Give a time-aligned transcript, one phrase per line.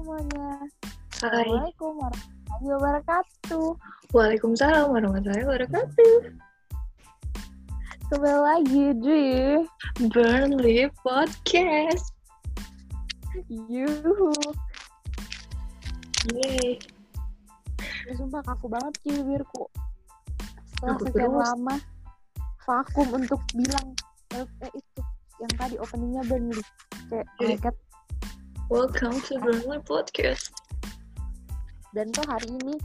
[0.00, 0.48] semuanya.
[1.20, 1.44] Hai.
[1.44, 3.68] Assalamualaikum warahmatullahi wabarakatuh.
[4.16, 6.14] Waalaikumsalam warahmatullahi wabarakatuh.
[8.08, 9.24] Kembali lagi di
[10.08, 12.16] Burnley Podcast.
[13.52, 14.32] Yuhu.
[16.32, 16.80] Yeay.
[18.08, 19.68] Ya, sumpah kaku banget sih bibirku.
[20.80, 21.44] Setelah Kaku sekian terus.
[21.44, 21.76] lama
[22.64, 23.92] vakum untuk bilang
[24.32, 25.00] eh, eh, itu
[25.44, 26.64] yang tadi openingnya Burnley.
[27.12, 27.56] Kayak oh my.
[27.60, 27.76] God.
[28.70, 30.54] Welcome to Burnley Podcast.
[31.90, 32.78] Dan tuh hari ini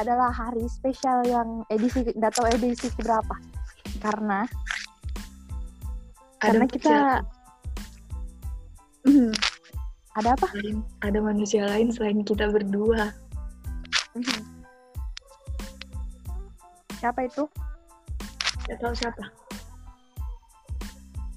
[0.00, 3.36] adalah hari spesial yang edisi nggak tahu edisi berapa.
[4.00, 4.48] Karena
[6.40, 6.96] karena manusia kita
[9.04, 9.32] Mhm.
[10.16, 10.48] ada apa?
[10.56, 13.12] lain, ada manusia lain selain kita berdua.
[14.16, 14.40] Mhm.
[16.96, 17.44] Siapa itu?
[18.72, 19.28] Gak tahu siapa.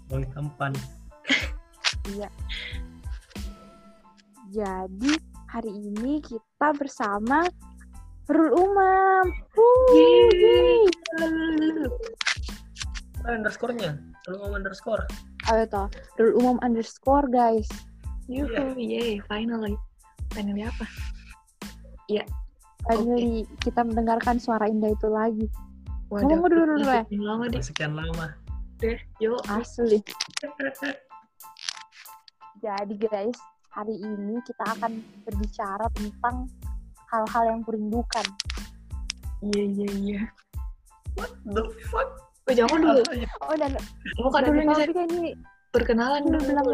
[0.08, 0.72] Bang Tampan.
[2.16, 2.32] Iya.
[4.54, 5.18] Jadi
[5.50, 7.42] hari ini kita bersama
[8.30, 9.26] Rul Umam.
[9.98, 10.86] Yeay.
[13.26, 13.98] Ah, underscore-nya.
[14.22, 15.10] Kalau mau underscore.
[15.50, 15.90] Ayo toh,
[16.22, 17.66] Rul Umam underscore guys.
[18.30, 19.74] Yuhu, yeay, finally.
[20.38, 20.86] Finally apa?
[22.86, 25.50] Finally kita mendengarkan suara indah itu lagi.
[26.14, 27.02] Waduh, Ngomong dulu, dulu, ya.
[27.10, 27.62] sekian lama deh.
[27.66, 28.38] Sekian lama.
[28.78, 29.42] Deh, yuk.
[29.50, 29.98] Asli.
[32.62, 33.34] Jadi guys,
[33.74, 36.46] hari ini kita akan berbicara tentang
[37.10, 38.26] hal-hal yang kurindukan.
[39.42, 40.22] Iya, iya, iya.
[41.18, 42.10] What the fuck?
[42.44, 43.02] Oh, jangan dulu.
[43.10, 43.30] Ah, ya.
[43.42, 43.72] Oh dan
[44.20, 45.34] Buka dulu nih,
[45.74, 46.44] Perkenalan dulu.
[46.44, 46.68] bilang.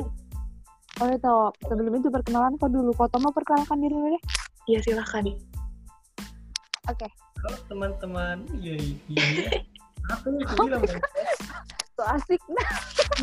[1.00, 1.36] Oh itu
[1.72, 2.92] sebelum itu perkenalan kok dulu.
[2.92, 4.24] Kok mau perkenalkan diri dulu deh.
[4.68, 5.24] Iya, silahkan.
[6.90, 7.08] Oke.
[7.40, 8.44] Halo teman-teman.
[8.60, 9.48] Iya, iya, iya.
[10.12, 10.84] Apa yang bilang?
[11.96, 12.70] So asik nah.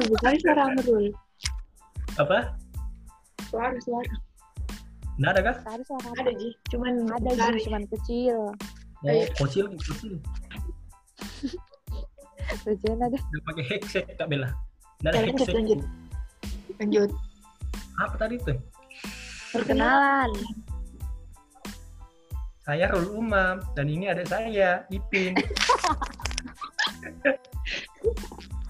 [0.06, 1.12] Bukan suara Amrul.
[2.16, 2.56] Apa?
[3.46, 4.14] Suara, suara.
[5.16, 5.56] Nggak ada kah?
[5.64, 6.08] Tadi suara?
[6.20, 6.48] Ada, Ji.
[6.68, 7.30] Cuman Ada.
[7.32, 8.36] Ji, cuman kecil.
[9.00, 9.24] Oh, Ayo.
[9.34, 10.14] kecil, kecil.
[12.64, 13.18] Tujuan ada.
[13.18, 14.50] Udah pakai headset Kak Bella.
[15.02, 15.54] Nggak ada Ya, lanjut, headset.
[15.56, 15.80] lanjut.
[16.76, 17.10] Lanjut.
[17.96, 18.58] Apa tadi tuh?
[19.52, 20.30] Perkenalan.
[22.60, 25.38] Saya Rul Umam dan ini adik saya, Ipin.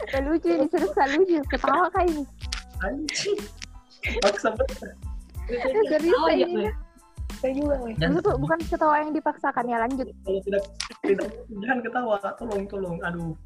[0.07, 1.41] Gak lucu ini serius gak lucu.
[1.49, 2.23] Ketawa kayak ini.
[2.85, 3.41] Anjing.
[4.21, 4.79] Paksa banget.
[5.89, 6.47] Serius Oh, iya.
[6.47, 6.73] Weh.
[7.37, 10.09] Saya juga, Itu tuh bukan ketawa yang dipaksakan ya lanjut.
[10.25, 10.63] kalau tidak
[11.05, 13.37] tidak jangan ketawa tolong tolong aduh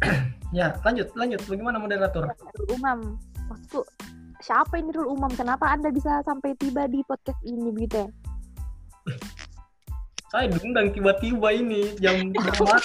[0.56, 2.24] ya lanjut lanjut bagaimana moderator
[2.68, 3.20] Umam.
[3.46, 3.84] Maksudku
[4.40, 5.28] siapa ini Rul Umam?
[5.32, 8.08] Kenapa Anda bisa sampai tiba di podcast ini begitu ya?
[10.32, 12.80] saya diundang tiba-tiba ini jam berapa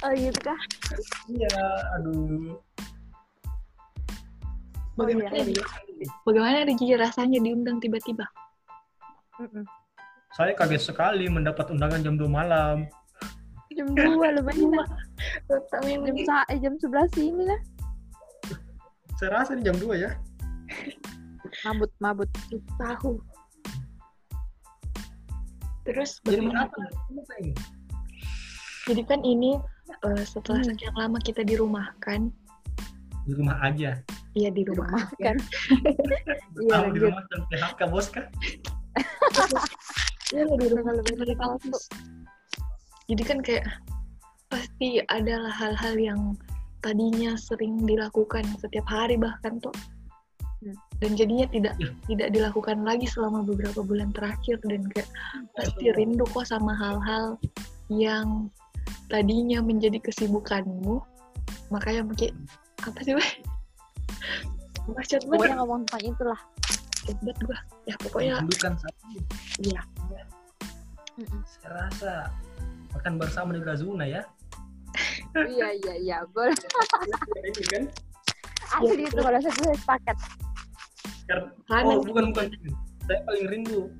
[0.00, 0.58] Oh gitu kah?
[1.26, 1.50] iya
[1.98, 2.54] aduh
[4.96, 5.64] Bagaimana, Oh, iya.
[6.24, 8.24] Bagaimana ada Ji rasanya diundang tiba-tiba?
[9.36, 9.64] Mm-mm.
[10.32, 12.88] saya kaget sekali mendapat undangan jam 2 malam
[13.70, 14.72] Jam 2 lumayan.
[14.74, 14.88] lah.
[15.70, 17.60] Jam, sa- eh, jam 11 ini lah.
[19.14, 20.12] saya rasa di jam 2 ya
[21.62, 22.28] Mabut, mabut.
[22.76, 23.16] tahu.
[25.84, 26.68] Terus jadi bagaimana?
[27.38, 27.52] ini?
[28.84, 29.56] Jadi kan ini
[30.02, 30.68] eh, setelah Hmm.
[30.68, 32.28] sekian lama kita di rumah kan?
[33.26, 33.90] Di rumah aja
[34.36, 34.86] Iya di rumah.
[34.86, 35.36] Rumah kan.
[36.60, 38.26] Iya di rumah dan PHK bos kah
[40.30, 41.82] Iya di rumah Lebih dari kampus.
[43.06, 43.64] Jadi kan kayak
[44.46, 46.20] pasti adalah hal-hal yang
[46.78, 49.74] tadinya sering dilakukan setiap hari bahkan tuh
[50.56, 50.72] Hmm.
[51.04, 51.92] dan jadinya tidak Ya.
[52.08, 55.04] tidak dilakukan lagi selama beberapa bulan terakhir dan kayak
[55.52, 57.36] pasti rindu kok sama hal-hal
[57.92, 58.48] yang
[59.12, 60.96] tadinya menjadi kesibukanmu
[61.68, 62.32] makanya mungkin
[62.84, 63.30] apa sih weh
[64.86, 66.40] bacot Cuma banget dia ngomong tentang itulah.
[67.06, 67.58] bacot banget gua.
[67.86, 69.04] Ya pokoknya Rindukan satu.
[69.62, 69.80] Iya.
[71.46, 72.12] Saya rasa
[72.94, 74.22] makan bersama di Razuna ya.
[75.36, 76.16] Iya, iya, iya.
[76.32, 76.56] Boleh.
[77.44, 77.82] ini kan
[78.72, 80.16] Asli itu kalau saya gue sepakat.
[81.28, 82.46] Karena, oh, bukan bukan.
[83.04, 83.92] Saya paling rindu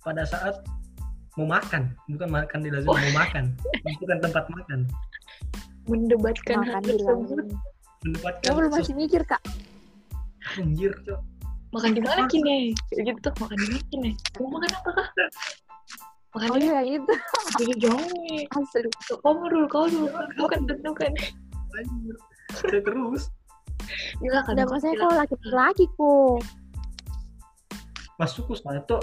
[0.00, 0.64] pada saat
[1.36, 1.92] mau makan.
[2.08, 3.52] Bukan makan di Lazio mau makan.
[4.00, 4.88] Bukan tempat makan.
[5.84, 7.46] Mendebatkan hal Makan di tersebut.
[8.02, 9.42] Mendapatkan Ya belum masih mikir, Kak.
[10.54, 11.20] anjir cok.
[11.72, 15.08] Makan di mana kini kayak gitu tuh makan di mana kini mau makan apa kah
[16.32, 17.14] makan Oh di iya, itu.
[17.56, 18.88] jadi jangan nih Asli.
[19.08, 21.12] kamu dulu kau dulu bukan tentukan
[21.72, 22.16] anjir
[22.52, 23.22] saya terus.
[24.18, 26.38] Silakan Dan kau maksudnya kalau laki-laki kok.
[28.18, 29.00] masukku saya tuh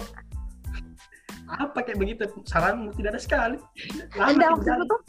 [1.49, 2.29] apa kayak begitu?
[2.45, 3.57] Saranmu tidak ada sekali.
[4.13, 4.85] Lama tidak maksudku jalan.
[4.85, 5.01] tuh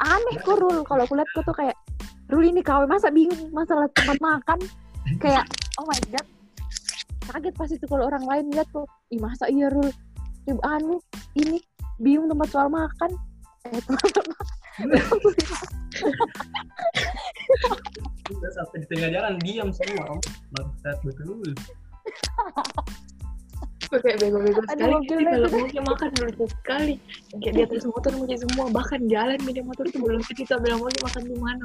[0.00, 0.78] aneh kok Rul.
[0.82, 1.76] Kalau aku lihat kok tuh kayak
[2.28, 4.58] Rul ini kawin masa bingung masalah tempat makan.
[5.20, 5.44] Kayak
[5.80, 6.26] oh my god.
[7.28, 9.92] kaget pasti tuh kalau orang lain lihat tuh ih masa iya Rul
[10.48, 10.96] Ih, anu
[11.36, 11.60] ini
[12.00, 13.12] bingung tempat soal makan
[13.68, 14.12] eh tempat
[18.32, 20.16] Udah sampai di tengah jalan diam semua.
[20.56, 21.52] Bangsat betul.
[23.88, 24.92] Gue kayak bego-bego Ada sekali.
[24.92, 26.94] mobil kalau mau makan lucu sekali.
[27.40, 30.92] Kayak di atas motor mungkin semua bahkan jalan media motor itu belum kita bilang mau
[30.92, 31.64] makan di mana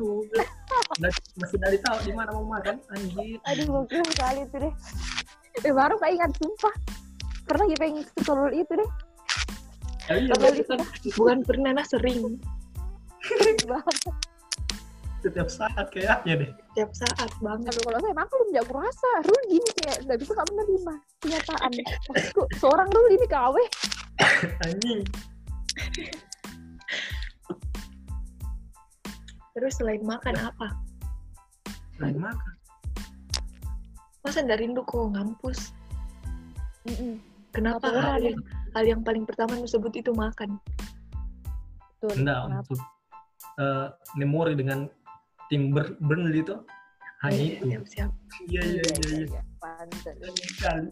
[1.03, 2.75] Dan masih dari tahu di mana mau makan.
[2.95, 3.37] Anjir.
[3.43, 4.73] aduh gokil sekali tuh deh.
[5.67, 6.75] Eh baru kayak ingat sumpah.
[7.43, 8.89] Pernah kita pengen sekolul itu deh.
[10.03, 10.79] Ya, iya, Kalau bukan,
[11.15, 12.19] bukan pernah nah sering
[13.63, 13.95] banget
[15.23, 16.51] setiap saat kayaknya deh.
[16.75, 20.31] tiap saat banget Aduh, kalau saya maklum ya aku rasa Rul gini kayak nggak bisa
[20.35, 21.71] kamu menerima kenyataan
[22.05, 23.55] maksudku seorang Rul ini KW
[24.67, 25.01] Anjing.
[29.53, 30.67] terus selain makan apa
[31.93, 32.53] Selain makan.
[34.19, 35.71] masa nggak rindu kok ngampus
[36.83, 37.21] Mm-mm.
[37.51, 38.39] kenapa Apa hal yang
[38.73, 40.57] hal yang paling pertama yang sebut itu makan
[41.95, 42.19] Betul.
[42.19, 42.59] Enggak, Kenapa?
[42.59, 42.79] untuk
[43.55, 43.87] eh,
[44.19, 44.79] memori dengan
[45.53, 46.57] tim Ber- Burnley itu
[47.21, 47.65] hanya Iya, itu.
[47.69, 48.11] siap siap
[48.49, 49.41] Iya, iya, iya, iya.
[49.61, 50.15] Pantes.
[50.17, 50.89] Anjing sekali.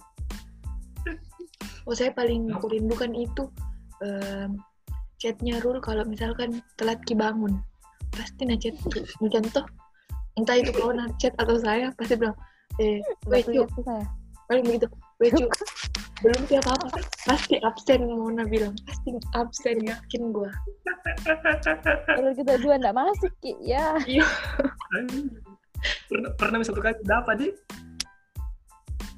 [1.89, 3.49] oh saya paling aku rindukan itu
[4.05, 4.61] em,
[5.17, 7.57] chatnya Rul kalau misalkan telat ki bangun
[8.13, 8.77] pasti na chat
[9.17, 9.65] contoh
[10.37, 12.37] entah itu na chat atau saya pasti bilang
[12.77, 14.05] eh wait yuk saya.
[14.45, 14.87] paling begitu
[15.17, 15.49] wait yuk
[16.21, 16.87] belum siapa apa
[17.25, 18.77] pasti absen Mona bilang.
[18.85, 20.49] Pasti absen yakin gua.
[22.05, 23.57] Kalau kita dua nggak masuk Ki.
[23.65, 23.97] ya.
[24.97, 25.33] Anjing.
[26.05, 27.49] Pernah, pernah satu kali dapat di?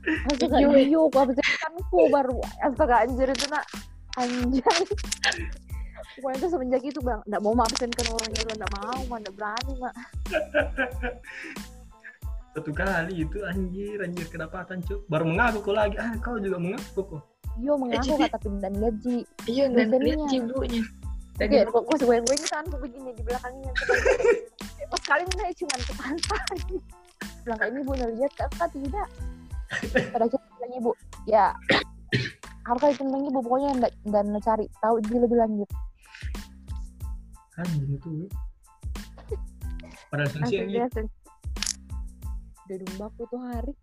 [0.04, 0.84] Astaga Iya.
[0.84, 3.64] iyo aku absenkanku baru astaga anjir itu nak.
[4.20, 4.84] Anjay.
[6.20, 7.20] Pokoknya itu semenjak itu bang.
[7.28, 9.96] Nggak mau absenkan orang yang nggak mau nggak berani mak
[12.54, 15.02] satu kali itu anjir anjir kedapatan cuk.
[15.10, 15.98] Baru mengaku kok lagi.
[15.98, 17.22] Ah kau juga mengaku kok.
[17.58, 19.18] Iyo mengaku jadi- kata pindah gaji.
[19.50, 19.90] Iya dan
[20.30, 20.82] cibunya.
[21.34, 23.74] Oke, Tadi kok gue gue gue kan begini di belakangnya.
[24.86, 26.60] Pas kali ini saya cuma ke pantai.
[27.42, 29.08] Bilang kayak ini bu lihat kakak tidak.
[30.14, 30.92] Pada akhirnya bilang ibu,
[31.26, 31.46] ya
[32.70, 35.70] harus kali tentang ibu pokoknya ndak dan cari tahu dia lebih lanjut.
[37.54, 38.26] anjing itu
[40.10, 41.23] padahal Langsung sensi
[42.68, 43.74] Udah dumbaku tuh hari.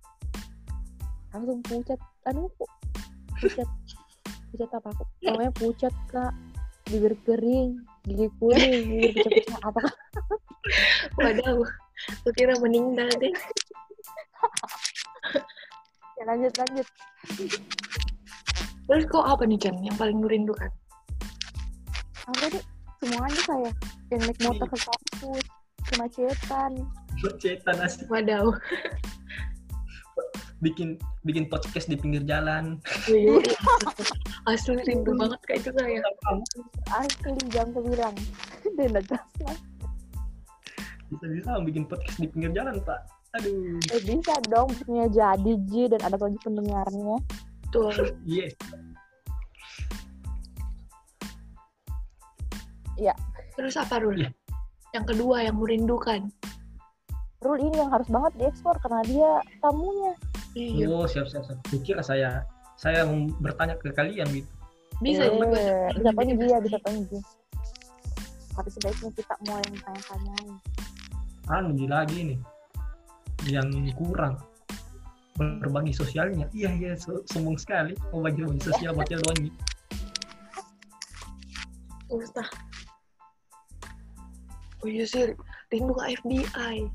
[1.31, 2.00] Langsung pucat.
[2.25, 2.71] Kok
[3.38, 3.69] pucat.
[4.50, 5.05] Pucat apa aku?
[5.23, 6.32] Pokoknya pucat kak.
[6.91, 9.82] Bibir kering, gigi kuning, bibir pecah-pecah apa
[11.19, 11.62] waduh
[12.25, 13.35] aku kira meninggal deh
[16.19, 16.87] ya lanjut lanjut
[18.91, 20.71] terus kok apa nih Chan yang paling merindukan
[22.26, 22.65] apa deh
[23.00, 23.71] semuanya saya
[24.12, 25.44] yang naik motor ke kampus
[25.91, 26.73] kemacetan
[27.43, 28.55] cetan asli waduh
[30.61, 32.77] bikin bikin podcast di pinggir jalan.
[33.09, 33.41] Iya,
[34.45, 36.01] asli rindu banget kayak itu saya
[36.93, 38.15] asli jam sembilan.
[38.77, 39.57] Dan lah
[41.11, 43.01] bisa bisa bikin podcast di pinggir jalan pak.
[43.41, 43.79] Aduh.
[43.91, 47.17] Eh, bisa dong punya jadi Ji dan ada lagi pendengarnya.
[47.75, 47.91] Tuh
[53.01, 53.15] iya.
[53.57, 54.23] Terus apa Rul?
[54.23, 54.31] Iya.
[54.93, 56.31] Yang kedua yang merindukan.
[57.41, 59.31] Rule ini yang harus banget diekspor karena dia
[59.64, 60.12] tamunya.
[60.53, 60.85] Iya.
[60.93, 61.59] Oh siap siap siap.
[61.87, 62.45] Kira saya.
[62.81, 64.50] Saya mau bertanya ke kalian gitu
[65.00, 65.49] bisa eh, juga
[65.97, 67.23] bisa pengen dia bisa pengen dia.
[68.53, 70.49] Tapi sebaiknya kita mulai tanya-tanyain
[71.50, 72.38] anu di lagi nih.
[73.49, 74.38] Yang kurang.
[75.41, 76.47] Berbagi sosialnya.
[76.53, 77.97] Iya iya so- sombong sekali.
[78.12, 79.55] Mau bagi bagi sosial buat doang nih
[82.11, 82.47] Ustah.
[84.81, 85.37] Oh iya sih,
[85.69, 86.89] rindu ke FBI.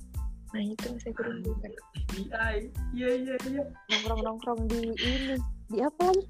[0.54, 1.72] Nah itu yang saya rindukan.
[2.16, 5.36] FBI iya iya iya nongkrong-nongkrong di ini
[5.68, 6.24] di apa lagi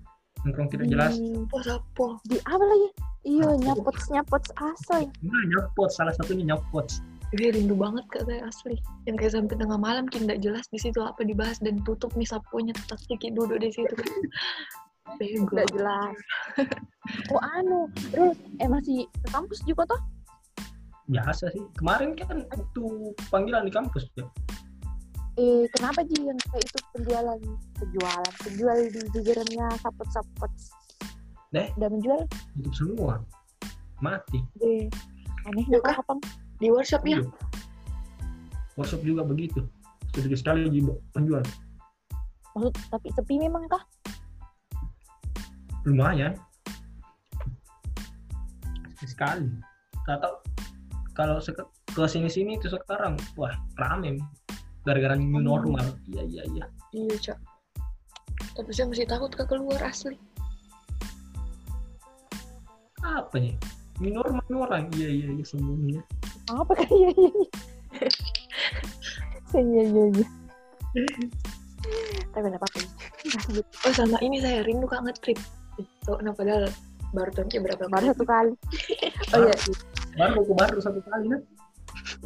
[0.45, 2.89] nongkrong tidak jelas di, Apa di apa lagi
[3.25, 6.89] iya nyapots nyapots asal nah nyopot salah satunya nyopot
[7.33, 8.79] Gue rindu banget kak saya asli.
[9.09, 12.71] Yang kayak sampai tengah malam nggak jelas di situ apa dibahas dan tutup nih sapunya
[12.71, 13.91] tetap sedikit duduk di situ.
[15.19, 15.49] Bego.
[15.51, 16.15] Nggak jelas.
[17.33, 20.01] Oh anu, terus eh masih ke kampus juga toh?
[21.05, 22.83] Biasa sih kemarin kan waktu
[23.29, 24.25] panggilan di kampus ya
[25.35, 27.39] Eh kenapa sih yang kayak itu penjualan
[27.75, 30.47] penjualan penjual di jajarannya sapot sapot?
[31.51, 31.67] Deh.
[31.75, 32.19] Udah menjual?
[32.55, 33.19] tutup semua
[33.99, 34.87] mati Eh
[35.43, 35.95] aneh Iya nggak kah?
[35.99, 36.17] kapan?
[36.63, 37.19] Di workshop ya?
[37.19, 37.27] Iya.
[38.79, 39.59] workshop juga begitu
[40.15, 40.79] sedikit sekali di
[41.11, 41.43] penjual
[42.55, 43.83] Maksud tapi sepi memang kah?
[45.83, 46.33] lumayan
[49.03, 49.51] sekali
[50.07, 50.35] tak tahu
[51.15, 51.39] kalau
[51.95, 54.19] ke sini sini itu sekarang wah rame
[54.83, 55.47] gara-gara new Hmm.
[55.47, 57.37] normal iya iya iya Iya cak.
[58.55, 60.15] Tapi saya masih takut ke keluar asli.
[63.03, 63.51] Apa nih?
[63.99, 64.87] Ini normal orang.
[64.95, 66.01] Iya iya iya semuanya.
[66.45, 67.29] apa kan iya iya
[69.55, 70.27] iya iya iya iya
[72.31, 72.79] tapi nggak apa-apa.
[73.87, 75.39] Oh sama ini saya rindu kak ngetrip.
[75.79, 76.69] Itu nah padahal
[77.15, 78.11] baru tahunnya berapa baru kali?
[78.11, 78.51] satu kali
[79.31, 79.55] oh iya
[80.15, 81.41] Baru aku baru satu kali kan?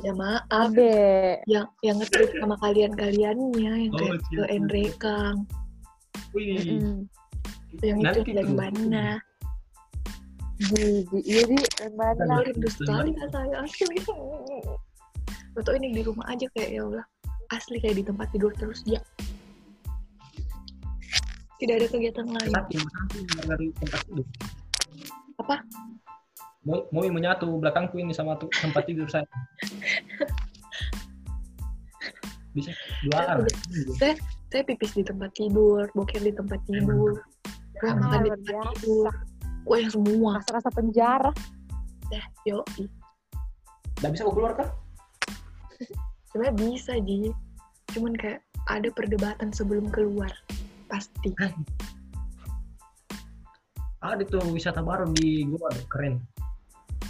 [0.05, 0.45] Ya maaf.
[0.49, 4.45] abe Yang yang ngetrip sama kalian-kaliannya yang Oh, kayak iya, ke iya.
[4.55, 5.35] Enrekang.
[6.33, 6.57] Wih.
[6.61, 6.97] Mm-mm.
[7.81, 8.55] Yang Nanti itu tuh.
[8.57, 9.07] mana?
[10.59, 11.55] di di iya di
[11.95, 13.95] mana rindu sekali kak saya asli.
[15.55, 17.05] Foto ini di rumah aja kayak ya Allah.
[17.55, 18.99] Asli kayak di tempat tidur terus ya.
[21.59, 22.51] Tidak ada kegiatan lain.
[22.51, 24.27] Tapi nanti dari tempat tidur.
[25.39, 25.55] Apa?
[26.67, 29.23] Mau mau menyatu belakangku ini sama tuh tempat tidur saya.
[32.51, 32.75] Bisa
[33.07, 33.47] dua arah.
[34.49, 37.15] Saya pipis di tempat tidur, boker di tempat tidur.
[37.79, 38.69] Gue makan di tempat biasa.
[38.75, 39.13] tidur.
[39.63, 40.31] Gue yang semua.
[40.41, 41.31] rasa-rasa penjara
[42.09, 42.65] Dah, yo.
[44.01, 44.67] Nggak bisa aku keluar kan?
[46.33, 47.29] Sebenarnya bisa, Ji.
[47.93, 50.33] Cuman kayak ada perdebatan sebelum keluar.
[50.89, 51.37] Pasti.
[54.01, 56.17] Ada tuh wisata baru di Goa, keren.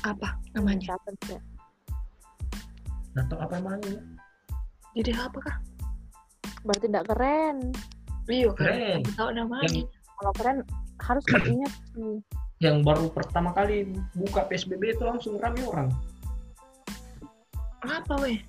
[0.06, 0.96] Apa namanya?
[3.16, 3.98] Nggak tahu apa namanya.
[4.96, 5.56] Jadi apakah?
[6.60, 7.58] berarti tidak keren
[8.28, 9.00] Iya, Keren.
[9.08, 9.16] kan?
[9.16, 9.64] Tahu namanya.
[9.72, 9.88] Yang
[10.20, 10.58] kalau keren
[11.00, 11.24] harus
[11.56, 12.20] ingat sih
[12.60, 13.88] yang baru pertama kali
[14.20, 15.88] buka PSBB itu langsung rame orang.
[17.88, 18.44] Apa, weh?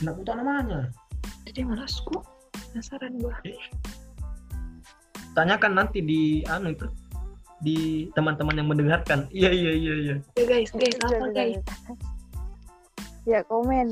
[0.00, 0.88] Nggak tahu namanya.
[1.44, 2.16] Jadi malasku.
[2.72, 3.36] Penasaran gua.
[5.36, 6.88] Tanyakan nanti di anu itu
[7.62, 9.28] di teman-teman yang mendengarkan.
[9.30, 10.14] Iya iya iya iya.
[10.34, 11.58] Ya guys, guys, apa Jangan, guys?
[11.62, 11.96] jangan.
[13.24, 13.88] ya komen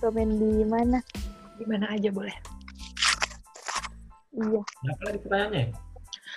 [0.00, 1.04] komen di mana
[1.60, 2.32] Di mana aja boleh.
[4.32, 5.64] iya Apa lagi pertanyaannya?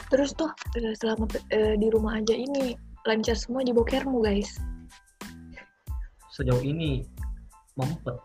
[0.09, 2.75] Terus tuh eh, selama eh, di rumah aja ini
[3.07, 4.59] lancar semua di bokermu, guys.
[6.33, 7.05] Sejauh ini
[7.77, 8.17] mampet.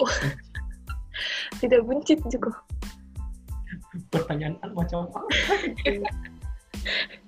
[1.60, 2.56] Tidak buncit juga.
[4.08, 5.20] Pertanyaan macam apa?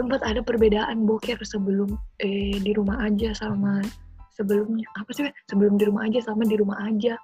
[0.00, 1.92] sempat ada perbedaan boker sebelum
[2.24, 3.84] eh, di rumah aja sama
[4.32, 7.20] sebelumnya apa sih sebelum di rumah aja sama di rumah aja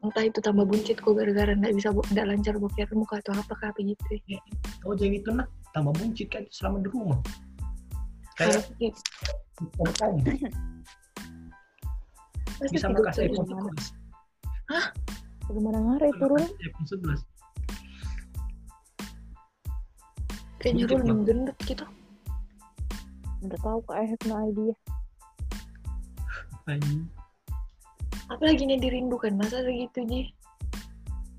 [0.00, 3.52] entah itu tambah buncit kok gara-gara nggak bisa bo- nggak lancar boker muka atau apa
[3.60, 4.38] kayak gitu ya.
[4.86, 7.18] Oh jadi itu nak tambah buncit kan selama di rumah.
[8.38, 8.62] Kayak
[9.58, 10.22] om-om
[12.58, 13.70] pasti bisa makasih iPhone 11.
[15.48, 17.22] bagaimana ngarai turun iPhone 11.
[20.58, 21.84] Kayaknya Rul gendut gitu.
[23.42, 24.74] Udah tahu kok I have no idea.
[26.68, 27.08] Anjing.
[28.28, 30.20] apalagi nih dirindukan masa segitu Ji?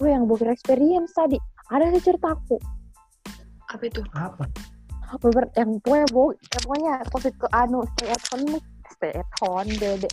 [0.01, 1.37] Gue yang boker experience tadi.
[1.69, 2.57] Ada sih ceritaku
[3.69, 4.01] apa itu?
[4.17, 4.45] Apa?
[5.25, 8.61] beber yang pokoknya bo ya, pokoknya covid ke anu stay at home
[8.93, 10.09] stay at home dede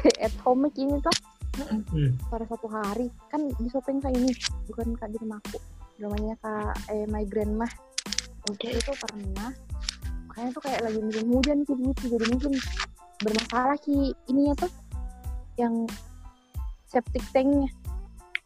[0.00, 1.16] stay at home ini tuh
[1.54, 2.18] Hmm.
[2.34, 3.06] pada suatu hari.
[3.30, 4.34] Kan di shopping kak ini
[4.66, 5.54] bukan kak di rumahku
[6.02, 7.62] namanya kak eh my grandma
[8.50, 9.50] oke itu pernah.
[10.34, 12.52] Kayaknya tuh kayak lagi musim hujan sih gitu jadi mungkin
[13.22, 14.12] bermasalah ki.
[14.28, 14.70] Ininya tuh
[15.60, 15.86] yang
[16.90, 17.70] septic tanknya.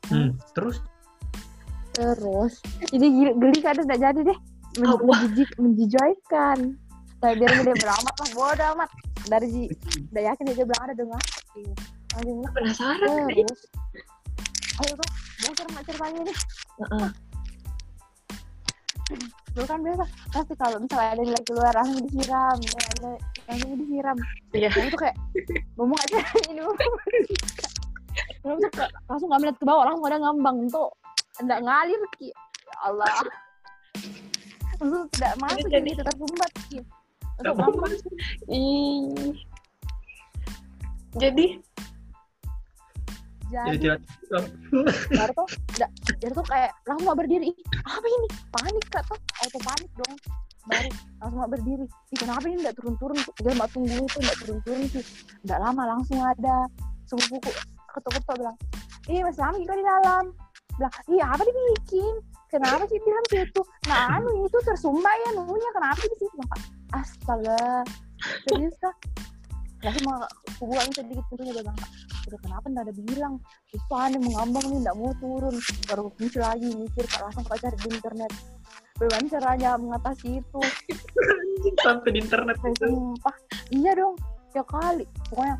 [0.08, 0.36] Hmm.
[0.52, 0.84] Terus?
[1.96, 2.52] Terus
[2.94, 4.38] jadi gili, geli kadang jadi deh.
[4.78, 5.26] Men, Allah.
[5.26, 6.78] menjijik menjijikan
[7.18, 8.90] nah, biar gede beramat lah bodo amat.
[9.28, 9.68] Dari
[10.14, 11.22] udah yakin dia bilang ada dengar
[12.18, 13.60] langsung penasaran terus.
[14.78, 15.10] Ayo tuh
[15.42, 16.36] bocor mak ceritanya nih
[16.78, 17.10] Heeh.
[19.58, 23.10] Dulu kan biasa pasti kalau misalnya ada yang lagi keluar langsung disiram ya, ada
[23.50, 24.16] langsung disiram.
[24.54, 24.68] Iya.
[24.70, 25.16] nah, itu kayak
[25.74, 26.18] ngomong aja.
[28.38, 28.70] Ini langsung
[29.10, 30.56] langsung nggak melihat ke bawah langsung ada ngambang.
[30.70, 30.88] Tuh
[31.42, 32.30] enggak ngalir ki.
[32.30, 33.10] Ya Allah.
[34.78, 36.78] Langsung tidak masuk jadi- gitu tersumbat ki.
[37.42, 37.94] Nggak langsung mau ngambang.
[38.46, 39.34] Ih.
[41.18, 41.46] jadi
[43.48, 43.96] jadi
[45.16, 45.90] baru tuh enggak
[46.20, 47.50] jadi tuh kayak langsung nggak berdiri.
[47.84, 48.28] Apa ini?
[48.52, 49.02] Panik kak.
[49.08, 50.14] Tuh auto panik dong.
[50.68, 50.88] Baru
[51.20, 51.86] langsung nggak berdiri.
[51.88, 53.18] Ih, kenapa ini nggak turun-turun?
[53.40, 55.04] Dia mbak tunggu itu nggak turun-turun sih.
[55.48, 56.56] Nggak lama langsung ada.
[57.08, 57.50] Sepupuku
[57.88, 58.56] ketuk-ketuk bilang
[59.08, 60.24] iya mas Rami kok di dalam.
[60.76, 62.14] Bilang iya apa dibikin
[62.48, 66.08] kenapa sih bilang gitu nah anu itu tersumbat ya nunya kenapa sih?
[66.12, 66.62] Di situ Bilang,
[66.96, 67.84] astaga
[68.48, 68.96] serius kak
[69.78, 70.26] langsung mau
[70.58, 71.78] kubuang sedikit pintunya dia bilang
[72.28, 73.34] udah kenapa nggak ada bilang?
[73.72, 75.56] Itu aneh mengambang nih nggak mau turun.
[75.88, 78.30] Baru muncul lagi mikir kak langsung kak cari di internet.
[78.98, 80.60] Bagaimana caranya mengatasi itu?
[81.86, 82.86] Sampai di internet itu.
[82.90, 83.36] sumpah.
[83.70, 84.14] Iya dong
[84.52, 85.04] ya kali.
[85.30, 85.56] Pokoknya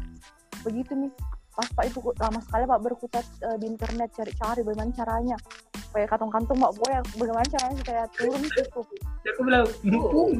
[0.66, 1.12] begitu nih.
[1.58, 5.36] Pas pak itu lama sekali pak berkutat eh, di internet cari-cari bagaimana caranya.
[5.88, 8.42] Sampai kantung-kantung mak gue yang bagaimana caranya supaya turun
[9.24, 10.30] Ya, aku bilang mumpung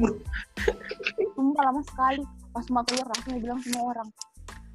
[1.35, 4.07] sumpah lama sekali pas mak keluar langsung bilang semua orang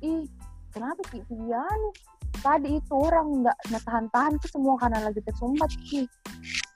[0.00, 0.22] ih
[0.70, 1.90] kenapa sih Viviani
[2.38, 6.04] tadi itu orang nggak tahan-tahan tuh semua karena lagi tersumbat sih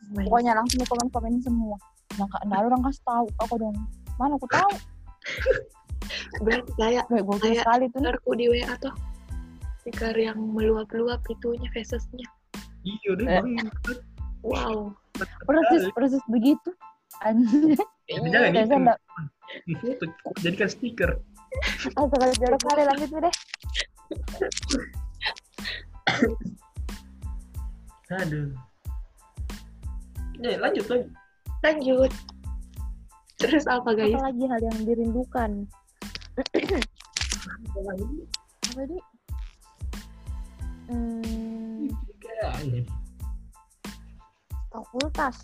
[0.09, 1.77] pokoknya langsung komen-komen semua.
[2.17, 3.77] Nah kak nah orang kasih tahu aku dong.
[4.17, 4.73] Mana aku tahu?
[6.45, 8.01] Berarti kayak Kayak- sekali tuh.
[8.01, 8.95] stikerku di WA tuh.
[9.85, 12.25] Stiker yang meluap-luap itunya facesnya
[12.85, 13.43] iya deh Eh.
[14.41, 14.89] wow.
[15.45, 16.71] Proses proses begitu
[17.25, 18.99] anjir jangan saya itu enggak
[19.83, 20.05] foto
[20.43, 21.11] jadikan stiker
[21.97, 23.35] asal jorok kali lanjut deh.
[28.09, 28.49] Aduh.
[30.41, 31.11] Ya lanjut lanjut.
[31.61, 32.13] Lanjut.
[33.39, 34.15] Terus apa guys?
[34.17, 35.51] Apa lagi hal yang dirindukan?
[38.69, 38.99] Apa di?
[40.89, 42.81] Hmm, Kayaknya.
[44.73, 45.37] fakultas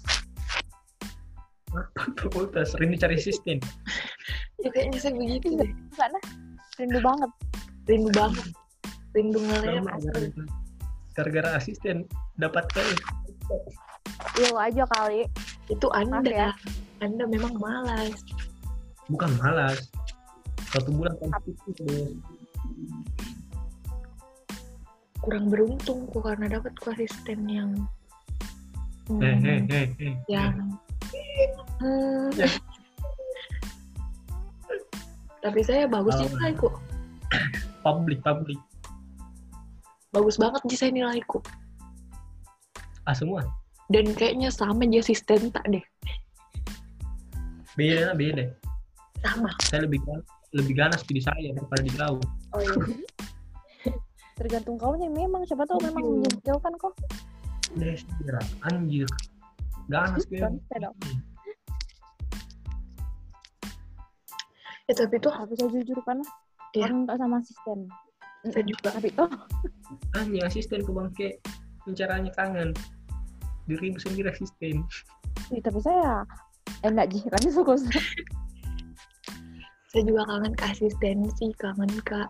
[2.19, 3.59] fakultas rindu cari asisten
[4.65, 5.71] ya kayaknya saya begitu deh.
[5.95, 6.21] Karena
[6.81, 7.31] rindu banget.
[7.85, 8.47] Rindu banget.
[9.15, 9.41] Rindu
[9.93, 10.29] asli.
[11.15, 12.09] gara-gara- asisten
[12.41, 12.99] dapat kayak
[14.35, 15.31] Iya aja kali.
[15.71, 16.19] Itu anda.
[16.19, 16.51] Maaf ya.
[17.05, 18.19] anda memang malas.
[19.07, 19.79] Bukan malas.
[20.75, 22.11] Satu bulan konsisten bos
[25.25, 27.71] kurang beruntung kok karena dapat ku asisten yang
[29.09, 30.77] hmm, eh eh eh eh yang
[31.81, 32.49] hmm, Ya.
[35.41, 36.33] tapi saya bagus sih Oh.
[36.39, 36.69] nilaiku.
[37.85, 38.61] Publik publik
[40.15, 41.43] bagus banget sih saya nilaiku.
[43.05, 43.43] Ah semua?
[43.91, 45.83] Dan kayaknya sama aja asisten tak deh.
[47.75, 48.55] Beda beda.
[49.21, 49.51] Sama.
[49.67, 50.25] Saya lebih gan-
[50.55, 52.17] lebih ganas pilih saya daripada di kau
[52.55, 52.79] oh iya.
[54.39, 56.31] Tergantung kaunya memang siapa tahu memang Iya.
[56.31, 56.95] menjauhkan kok.
[57.75, 58.39] Desira,
[58.71, 59.11] anjir
[59.91, 60.97] ganas kayak Konsep dong.
[64.85, 66.21] ya tapi tuh saya jujur kan
[66.77, 67.79] orang nggak sama asisten.
[68.53, 68.89] Saya juga.
[68.93, 69.31] Tapi toh.
[70.21, 71.29] Anjing asisten ke bangke
[71.97, 72.77] caranya kangen.
[73.65, 74.85] Dirimu sendiri asisten.
[75.49, 76.25] Ih, tapi saya
[76.85, 77.81] enak sih kan suka
[79.95, 82.21] saya juga kangen ke asistensi kangen ke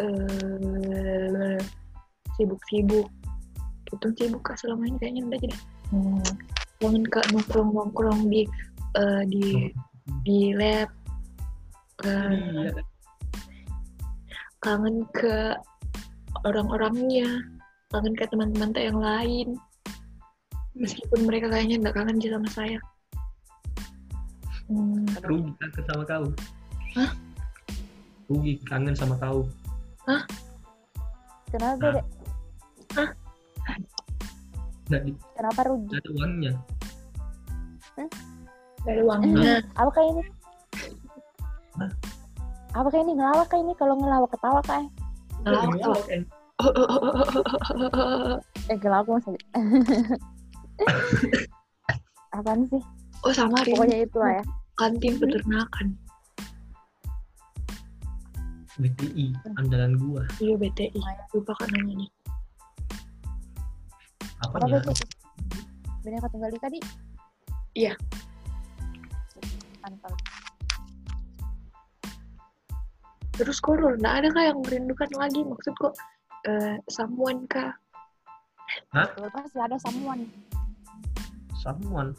[0.00, 1.60] eh,
[2.40, 3.06] sibuk-sibuk.
[3.92, 5.56] Itu sibuk kak selama ini kayaknya udah jadi.
[5.92, 6.24] Hmm,
[6.84, 8.44] kangen ke nongkrong-nongkrong di
[9.00, 9.72] eh, di
[10.20, 10.92] di lab.
[12.04, 12.70] Eh, iya.
[14.60, 15.56] Kangen ke
[16.44, 17.40] orang-orangnya.
[17.88, 19.56] Kangen ke teman-teman teh yang lain.
[20.76, 22.76] Meskipun mereka kayaknya nggak kangen sih sama saya.
[24.68, 26.24] Hmm, rugi kangen sama kau?
[27.00, 27.10] Hah?
[28.28, 29.48] rugi kangen sama kau.
[31.48, 31.92] Kenapa Hah?
[31.96, 32.06] dek?
[34.84, 35.88] Nggak di kenapa rugi?
[35.88, 36.52] nggak ada uangnya
[38.84, 40.22] dari uangnya apa kayak ini?
[41.74, 41.90] Hah?
[42.74, 43.72] apa kayak ini ngelawak kayak ini?
[43.78, 44.90] Kalau ngelawak ketawa kayak
[45.44, 45.96] Ngelawak, ketawa.
[46.04, 46.22] Kan.
[48.70, 49.42] eh ngelawak maksudnya
[52.38, 52.82] apaan sih?
[53.22, 54.44] Oh sama Rin pokoknya itu lah ya.
[54.74, 55.86] Kantin peternakan.
[58.74, 60.26] BTI andalan gua.
[60.42, 60.98] Iya BTI
[61.30, 62.10] lupa kan namanya.
[64.42, 64.82] Apa apa ya?
[64.82, 65.06] itu?
[66.02, 66.80] Bineka Tunggal Ika di
[67.74, 67.94] Iya.
[69.82, 70.14] mantap.
[73.34, 75.42] Terus kok Rul, nggak ada kah yang merindukan lagi?
[75.42, 75.94] Maksud kok
[76.46, 77.74] eh, someone kah?
[78.94, 80.22] Betul, pasti ada someone.
[81.58, 82.10] Someone?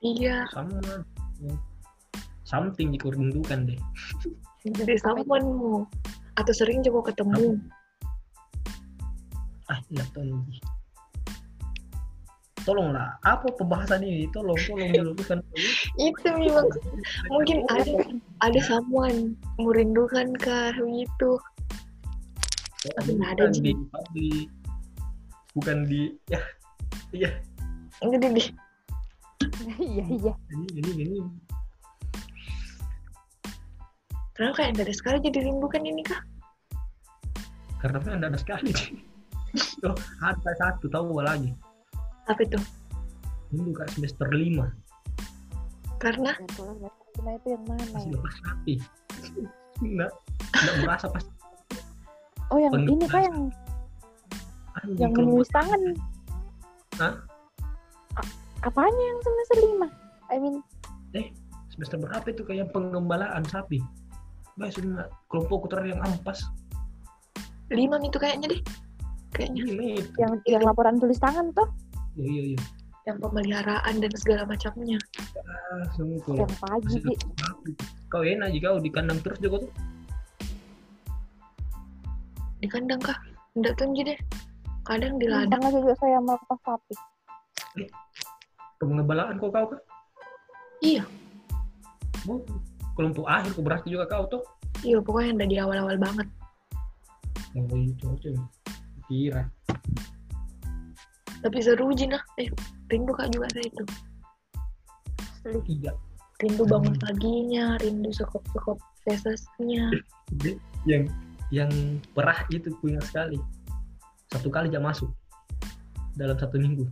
[0.00, 0.48] Iya.
[0.50, 1.04] Someone.
[2.48, 3.80] Something yang kau rindukan deh.
[4.64, 5.72] Jadi someone mu
[6.40, 7.60] atau sering juga ketemu?
[9.68, 10.60] Ah nggak tahu nih.
[12.64, 14.28] Tolonglah apa pembahasan ini?
[14.30, 15.38] Tolong tolong diluruskan
[16.08, 16.66] itu memang
[17.32, 18.04] mungkin ada
[18.44, 21.40] ada someone merindukan kah gitu
[22.80, 24.48] Tapi nggak ada, di publik
[25.52, 26.40] bukan di ya
[27.12, 27.30] iya.
[28.00, 28.42] Jadi di
[29.80, 30.32] iya iya.
[30.52, 31.18] Ini ini ini.
[34.32, 36.22] Kenapa kayak nggak ada sekali jadi rindukan ini kah
[37.80, 38.72] karena kan ada sekali.
[39.82, 41.50] Oh ada satu tahu lagi
[42.30, 42.58] apa itu?
[43.50, 44.70] Rindu kak semester lima.
[45.98, 46.32] Karena?
[47.18, 48.16] Cuma itu yang mana masih ya?
[48.16, 48.74] lepas rapi.
[49.82, 50.12] Nggak
[50.50, 51.24] nggak merasa pas
[52.50, 53.38] oh yang Penuh ini kah yang
[54.82, 55.80] anjing yang menulis tangan.
[56.98, 57.14] Hah?
[58.18, 58.34] A-
[58.66, 59.88] apanya yang semester lima?
[60.30, 60.60] I mean
[61.80, 63.80] semester berapa itu kayak pengembalaan sapi?
[64.60, 66.44] Bah, sudah kelompok terakhir yang ampas.
[67.72, 68.60] Lima itu kayaknya deh.
[69.32, 69.62] Kayaknya.
[69.64, 69.90] Ini.
[70.20, 71.64] Yang yang laporan tulis tangan tuh
[72.16, 72.58] iya iya iya.
[73.08, 74.98] Yang pemeliharaan dan segala macamnya.
[75.40, 77.16] Ah sungguh Yang pagi sih.
[78.10, 79.72] kau enak jika kau di kandang terus juga tuh.
[82.60, 83.18] Di kandang kah?
[83.56, 84.18] Enggak tunjuk deh.
[84.84, 85.62] Kadang di ladang.
[85.62, 86.94] Pernah juga saya melepas sapi.
[88.80, 89.80] pengebalaan kau kau kan
[90.80, 91.04] iya.
[92.24, 92.40] Oh,
[92.96, 94.40] kelompok akhir kau berarti juga kau tuh
[94.80, 96.28] iya pokoknya udah di awal-awal banget.
[97.52, 98.30] Oh itu itu
[99.04, 99.44] kira
[101.40, 102.48] tapi seru Jina eh
[102.92, 103.84] rindu kak juga saya itu.
[105.44, 105.96] Tidak
[106.40, 109.92] rindu bangun paginya rindu sekop-sekop fesesnya
[110.88, 111.04] yang
[111.52, 111.68] yang
[112.16, 113.36] perah itu punya sekali.
[114.30, 115.10] Satu kali jam masuk.
[116.14, 116.86] Dalam satu minggu.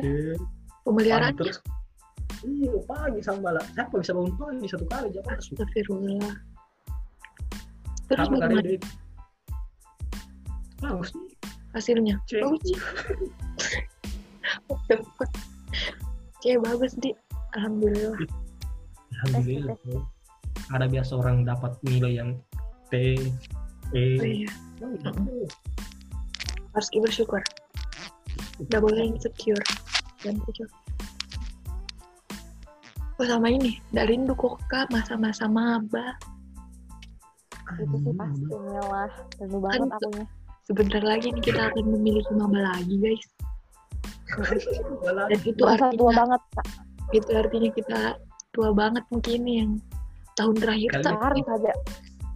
[0.00, 0.36] Eh,
[0.82, 1.58] pemeliharaan pagi terus.
[2.46, 4.66] Iya pagi sama lah siapa bisa bangun pagi?
[4.70, 5.54] Satu kali jam masuk.
[5.60, 6.34] Astagfirullah.
[8.06, 8.70] Terus kali bagaimana?
[8.70, 8.88] itu.
[10.80, 11.10] Bagus
[11.76, 12.16] hasilnya.
[12.32, 12.72] Bagus?
[14.72, 17.12] Oke, bagus di.
[17.52, 18.16] Alhamdulillah.
[19.28, 19.76] Alhamdulillah.
[20.72, 22.30] Ada biasa orang dapat nilai yang
[22.88, 23.20] T
[23.94, 24.18] E.
[24.18, 24.50] Oh, iya.
[24.82, 25.10] Oh, gitu.
[26.76, 27.40] harus bersyukur
[28.60, 29.64] udah boleh insecure
[30.20, 30.68] dan kecil
[33.16, 33.80] oh sama ini.
[33.96, 36.20] Gak rindu kok kak masa-masa maba.
[37.80, 39.08] Itu sih pastinya lah.
[39.40, 40.24] Rindu banget Kan- akunya.
[40.66, 43.26] Sebentar lagi nih kita akan memiliki maba lagi guys
[45.30, 46.66] dan itu Masa tua artinya banget, Kak.
[47.14, 48.00] itu artinya kita
[48.50, 49.70] tua banget mungkin yang
[50.34, 51.14] tahun terakhir tak
[51.46, 51.72] saja.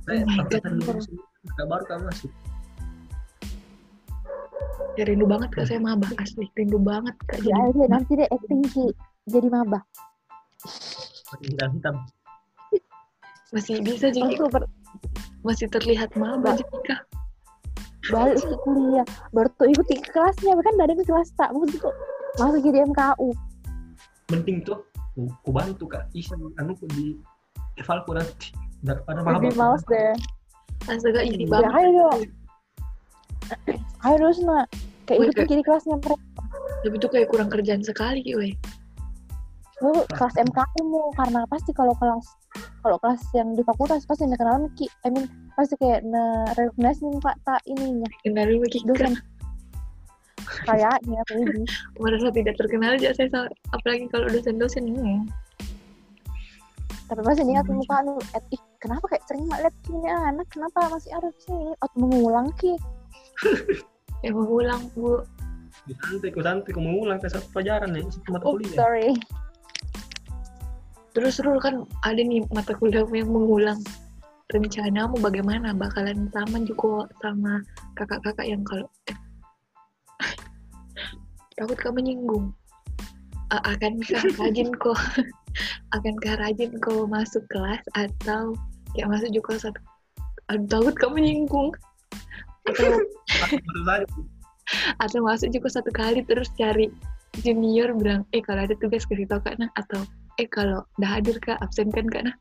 [0.07, 1.03] saya Oh my angkatan God.
[1.03, 2.31] 2009, nggak baru kamu masuk
[4.99, 8.29] ya rindu banget kak saya maba asli rindu banget kak Ya jadi aja nanti deh
[8.29, 8.87] acting Ki.
[9.31, 9.81] Jadi maba.
[11.57, 11.95] dan hitam
[13.55, 14.35] masih bisa jadi
[15.47, 17.03] masih terlihat maba jika
[18.11, 19.07] balik ke kuliah.
[19.31, 20.53] Baru tuh ikuti kelasnya.
[20.53, 21.49] Bahkan gak ada di kelas tak.
[21.51, 21.91] Maksudku
[22.37, 23.29] masuk jadi MKU.
[24.27, 24.79] penting tuh
[25.11, 27.19] ku, ku bantu kak isi anu ku di
[27.77, 30.15] evalku nanti daripada Lebih males deh.
[30.87, 32.21] astaga isi Ya, banget Ya ayo dong.
[34.01, 34.67] Ayo terus nak.
[35.05, 35.49] Kayak ikutin Kak.
[35.49, 36.43] jadi kelasnya mereka.
[36.81, 38.55] tapi itu kayak kurang kerjaan sekali weh
[39.81, 42.25] Lu kelas MKU mu karena pasti kalau kelas
[42.81, 47.05] kalau kelas yang di fakultas pasti ada kenalan ki, I mean pasti kayak na rekomendasi
[47.09, 48.09] muka tak ininya.
[48.25, 49.15] Kenalin lagi dosen
[50.67, 51.63] kayaknya maybe
[52.01, 54.85] merasa tidak terkenal aja saya sa- apalagi kalau dosen-dosen.
[54.91, 55.23] Hmm.
[57.11, 60.47] tapi pasti niat muka anu et, ih kenapa kayak sering nggak lihat ini anak?
[60.47, 62.75] Kenapa masih ada sini atau mengulang ki.
[64.21, 65.25] Ya mau ulang bu.
[65.89, 68.77] Ku santai ku santai ku mengulang satu pelajaran ya satu mata oh kuliah.
[68.77, 69.17] sorry
[71.13, 73.81] terus Rul kan ada nih mata kuliah yang mengulang
[74.51, 75.75] rencanamu bagaimana?
[75.75, 77.63] Bakalan sama juga sama
[77.95, 79.19] kakak-kakak yang kalau eh,
[81.59, 82.55] takut kamu nyinggung.
[83.51, 84.99] A- akankah rajin kok?
[85.97, 88.55] Akankah rajin kau masuk kelas atau
[88.95, 89.81] kayak masuk juga satu
[90.51, 91.71] Aduh, takut kamu nyinggung.
[92.67, 93.03] Atau
[95.03, 96.91] atau masuk juga satu kali terus cari
[97.43, 100.03] junior bilang eh kalau ada tugas kasih tau kak nah atau
[100.41, 102.25] eh kalau udah hadir kak absen kan kak?
[102.25, 102.35] Nah.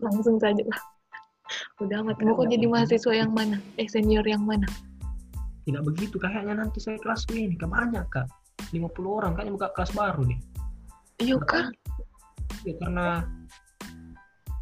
[0.00, 0.64] Langsung saja.
[0.64, 0.82] Lah
[1.82, 2.16] udah amat.
[2.22, 3.58] Mau kok jadi mahasiswa yang mana?
[3.76, 4.66] Eh senior yang mana?
[5.66, 6.16] Tidak begitu.
[6.16, 8.26] Kayaknya nanti saya kelas ini ke banyak kak.
[8.72, 9.32] 50 orang.
[9.36, 10.40] Kayaknya buka kelas baru nih.
[11.20, 11.66] Iya kak.
[12.66, 13.24] ya karena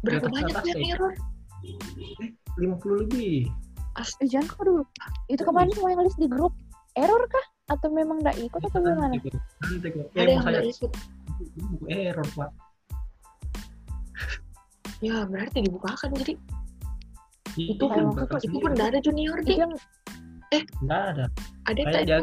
[0.07, 0.95] berapa atas banyak ya.
[0.95, 1.13] error
[2.55, 3.51] 50 lebih.
[3.99, 4.83] Asli eh jangan kok dulu.
[5.27, 6.55] Itu kemarin semua yang list di grup.
[6.95, 9.13] Error kah atau memang nggak ikut atau gimana?
[9.13, 10.07] nanti kok.
[10.15, 10.67] Ada eh yang saya nggak
[11.39, 12.51] buku error pak.
[14.99, 16.33] Ya berarti dibukakan jadi.
[17.55, 19.71] Itu Iya, pun buka kelas itu pun udah ada junior itu deh yang
[20.81, 21.25] nggak ada.
[21.69, 22.19] ada tak dia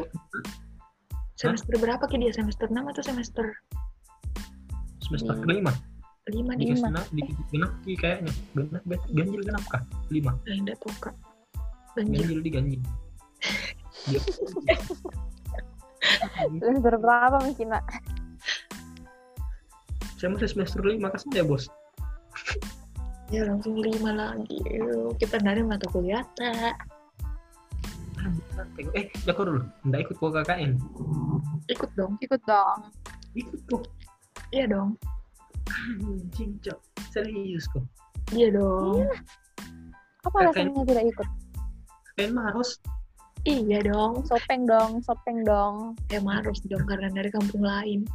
[1.37, 3.47] semester berapa ke dia semester 6 atau semester
[4.99, 5.73] semester Di- kelima.
[6.27, 6.89] 5 di Lima.
[7.07, 8.33] dikasih genap ki kayaknya.
[8.55, 8.83] Genap
[9.15, 10.33] ganjil genap kah lima.
[10.51, 11.15] Eh enggak tahu kak.
[11.95, 12.81] Banjir ganjil di ganjil.
[16.59, 17.85] Semester berapa mungkin nak
[20.17, 21.69] saya masih semester lima kasih ya bos?
[23.29, 24.61] Ya langsung lima lagi.
[25.21, 26.77] Kita dari mata kuliah tak
[28.97, 29.61] eh jago dulu.
[29.87, 30.73] Nggak ikut kok KKN
[31.71, 32.13] ikut dong.
[32.23, 32.79] Ikut dong.
[33.35, 33.85] Ikut kok.
[34.55, 34.95] Iya dong.
[36.01, 36.79] Anjing Cok.
[37.11, 37.85] serius kok.
[38.33, 39.07] Iya dong.
[40.27, 41.29] Apa Kakak- alasannya tidak ikut?
[42.15, 42.79] KKN mah harus.
[43.47, 44.27] Iya dong.
[44.27, 45.03] Sopeng dong.
[45.03, 45.95] Sopeng dong.
[46.11, 48.07] Emang harus dong karena dari kampung lain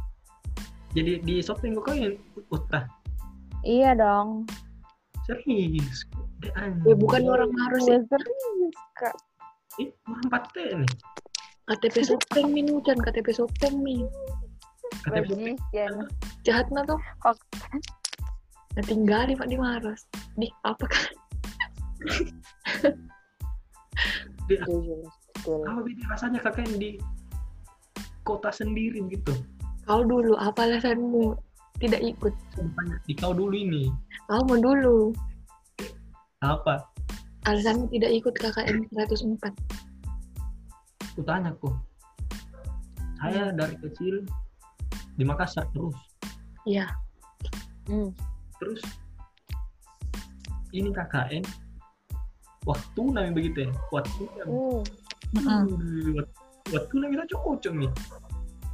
[0.92, 2.14] jadi di shopping kok kalian
[2.52, 2.84] utah
[3.64, 4.44] iya dong
[5.24, 6.04] serius
[6.86, 9.16] ya bukan orang harus sih serius kak
[9.80, 10.92] Ih, orang 4T nih
[11.62, 14.04] KTP Sopeng mi Nucan, KTP Sopeng mi.
[15.06, 15.94] KTP Magician.
[16.42, 16.98] Jahat na tuh.
[17.22, 17.38] Kok
[18.72, 20.08] Nah, tinggali Pak di Maros.
[20.36, 21.12] Di, apa kan?
[24.48, 25.06] betul.
[25.46, 26.90] apa beda rasanya kakak yang di
[28.26, 29.30] kota sendiri gitu
[29.82, 31.34] Kau dulu, apa alasanmu
[31.78, 32.30] tidak ikut?
[33.04, 33.90] Di kau dulu ini
[34.24, 35.10] Kau mau dulu.
[36.38, 36.82] apa
[37.42, 39.50] Alasanmu tidak ikut KKN 104.
[41.12, 41.74] aku tanya kok
[43.20, 44.24] saya dari kecil
[45.12, 45.94] di Makassar terus
[46.64, 46.86] Iya.
[47.84, 48.10] Hmm.
[48.56, 48.80] terus
[50.72, 51.44] ini KKN
[52.64, 54.82] waktu namanya begitu ya waktu Hmm.
[56.66, 57.90] waktu namanya kita cocok nih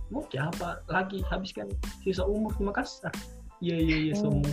[0.09, 1.68] mau kayak apa lagi habiskan
[2.01, 3.12] sisa umur di Makassar
[3.61, 4.40] iya iya iya Hmm.
[4.42, 4.53] semua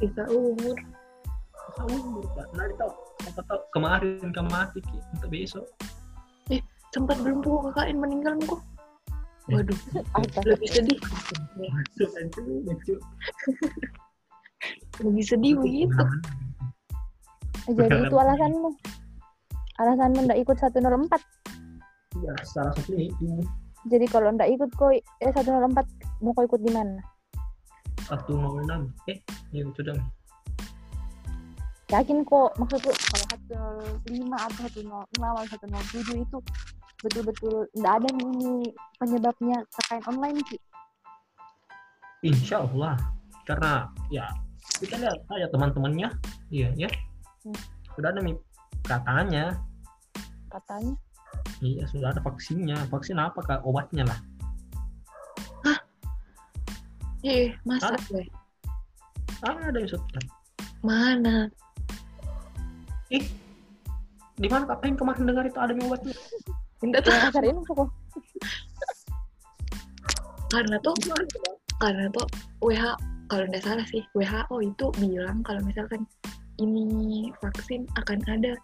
[0.00, 0.76] Bisa umur.
[1.52, 4.30] sisa umur pak nanti tahu siapa tahu kemarin
[4.74, 4.98] Ki.
[5.14, 5.66] untuk besok
[6.92, 8.60] Sempat belum pukul KKN meninggal kok.
[9.48, 9.78] Waduh,
[10.44, 11.00] lebih sedih.
[15.00, 16.04] Lebih sedih begitu.
[17.64, 18.70] Jadi itu alasanmu.
[19.80, 21.16] Alasanmu ndak ikut 104.
[22.20, 23.40] ya salah satunya itu
[23.82, 25.74] Jadi kalau ndak ikut koi eh 104
[26.22, 27.02] mau kau ikut di mana?
[28.06, 28.30] 106
[29.10, 29.18] eh
[29.50, 29.96] ya sudah
[31.92, 33.26] Yakin kok maksudku kalau
[34.08, 36.38] 105 atau 106 atau 107 itu
[37.02, 40.60] betul-betul ndak ada ini penyebabnya KKN online sih.
[42.22, 42.94] Insya Allah
[43.44, 44.24] karena ya
[44.78, 46.08] kita lihat saja teman-temannya
[46.48, 46.90] iya ya
[47.42, 47.58] Hmm.
[47.98, 48.38] sudah ada nih
[48.86, 49.58] katanya
[50.46, 50.94] Katanya.
[51.62, 54.20] Iya sudah ada vaksinnya vaksin apa kak obatnya lah
[57.22, 58.02] Eh, masa Ada.
[58.10, 58.26] gue?
[59.46, 59.78] ada
[60.82, 61.46] Mana?
[63.14, 63.22] ih
[64.42, 66.18] di mana kak yang kemarin dengar itu ada obatnya
[66.82, 67.14] Yang tahu.
[67.30, 67.88] kasar ini kok.
[70.50, 70.94] Karena tuh,
[71.78, 72.26] karena tuh
[72.58, 72.92] WHO,
[73.30, 76.02] kalau nggak salah sih, WHO itu bilang kalau misalkan
[76.58, 78.58] ini vaksin akan ada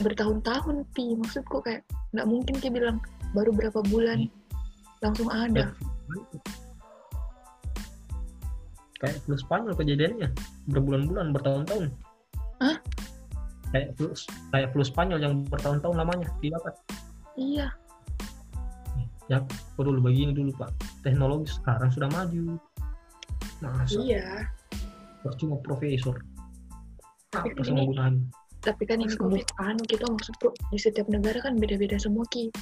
[0.00, 1.14] bertahun-tahun pi.
[1.16, 1.84] Maksudku kayak
[2.16, 2.96] nggak mungkin kayak bilang
[3.36, 4.26] baru berapa bulan
[5.00, 5.72] langsung ada.
[9.00, 10.28] Kayak flu Spanyol kejadiannya
[10.68, 11.88] berbulan-bulan bertahun-tahun.
[12.60, 12.76] Hah?
[13.70, 14.10] kayak flu
[14.50, 16.74] kayak flu Spanyol yang bertahun-tahun lamanya didapat
[17.38, 17.70] iya.
[19.30, 19.38] Ya
[19.78, 20.74] dulu begini dulu pak.
[21.06, 22.58] Teknologi sekarang sudah maju.
[23.62, 24.02] Masa?
[24.02, 24.50] Iya.
[25.22, 26.18] Percuma profesor.
[27.30, 28.26] Tapi apa ini-
[28.60, 32.52] tapi kan ini covid anu kita maksudku di setiap negara kan beda-beda semua ki.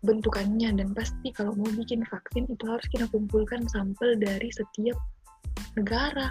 [0.00, 4.96] Bentukannya dan pasti kalau mau bikin vaksin itu harus kita kumpulkan sampel dari setiap
[5.74, 6.30] negara.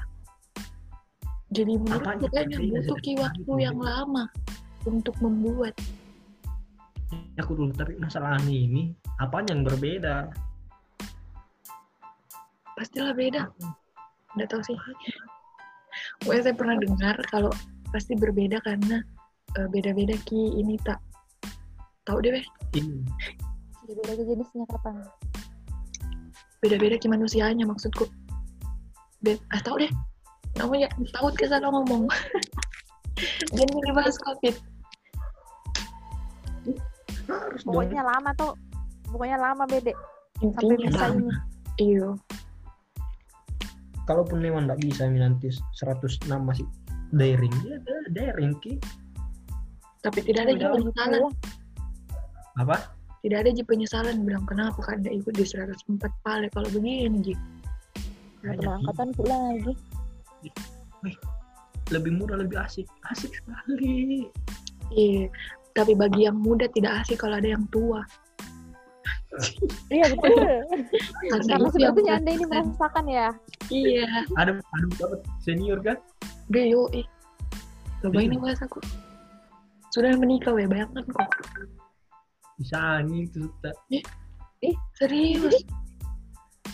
[1.52, 4.26] Jadi menurutku kayaknya berbeda butuh ki waktu yang lama
[4.88, 5.76] untuk membuat.
[7.36, 10.32] Ya, aku dulu tapi masalah ini apanya yang berbeda?
[12.80, 13.52] Pastilah beda.
[14.40, 14.78] Nggak tahu sih.
[16.24, 17.52] Pokoknya saya pernah dengar kalau
[17.90, 19.02] pasti berbeda karena
[19.58, 21.00] eh, beda-beda ki ini tak
[22.06, 22.44] tahu deh
[22.78, 23.06] ini
[23.90, 25.02] Jadi lagi jenisnya kapan?
[26.60, 28.06] beda-beda ki manusianya maksudku
[29.20, 29.92] Be ah tahu deh
[30.56, 32.08] namanya takut ke sana ngomong
[33.56, 34.56] jangan dibahas covid
[37.30, 37.78] harus dong.
[37.78, 38.54] Pokoknya lama tuh.
[39.10, 39.94] Pokoknya lama bede.
[40.40, 41.30] Sampai bisa ini.
[41.80, 42.16] iyo
[44.10, 46.66] kalaupun memang nggak bisa ini nanti 106 masih
[47.14, 47.56] daring.
[47.66, 48.78] Ya da- daring ki.
[50.00, 51.22] Tapi tidak ada juga penyesalan.
[52.60, 52.78] apa?
[53.20, 54.16] Tidak ada juga penyesalan.
[54.24, 57.36] Bilang kenapa kan tidak ikut di 104 pale kalau begini Ji?
[58.48, 59.74] Nah, angkatan pula lagi.
[61.90, 62.86] lebih murah lebih asik.
[63.10, 64.30] Asik sekali.
[64.94, 65.28] Iya
[65.80, 68.02] tapi bagi yang muda tidak asik kalau ada yang tua.
[69.94, 70.36] Iya betul.
[71.32, 73.06] karena Karena sebetulnya anda ini merasakan.
[73.08, 73.30] ya.
[73.70, 74.06] iya.
[74.36, 75.06] Ada ada
[75.40, 75.98] senior kan
[76.50, 77.06] Udah yo ih.
[78.02, 78.42] Coba ini Iya.
[78.42, 78.80] bahas aku.
[79.90, 81.30] Sudah menikah ya bayangkan kok.
[82.58, 83.76] Bisa nih itu tak.
[84.60, 85.56] Ih serius?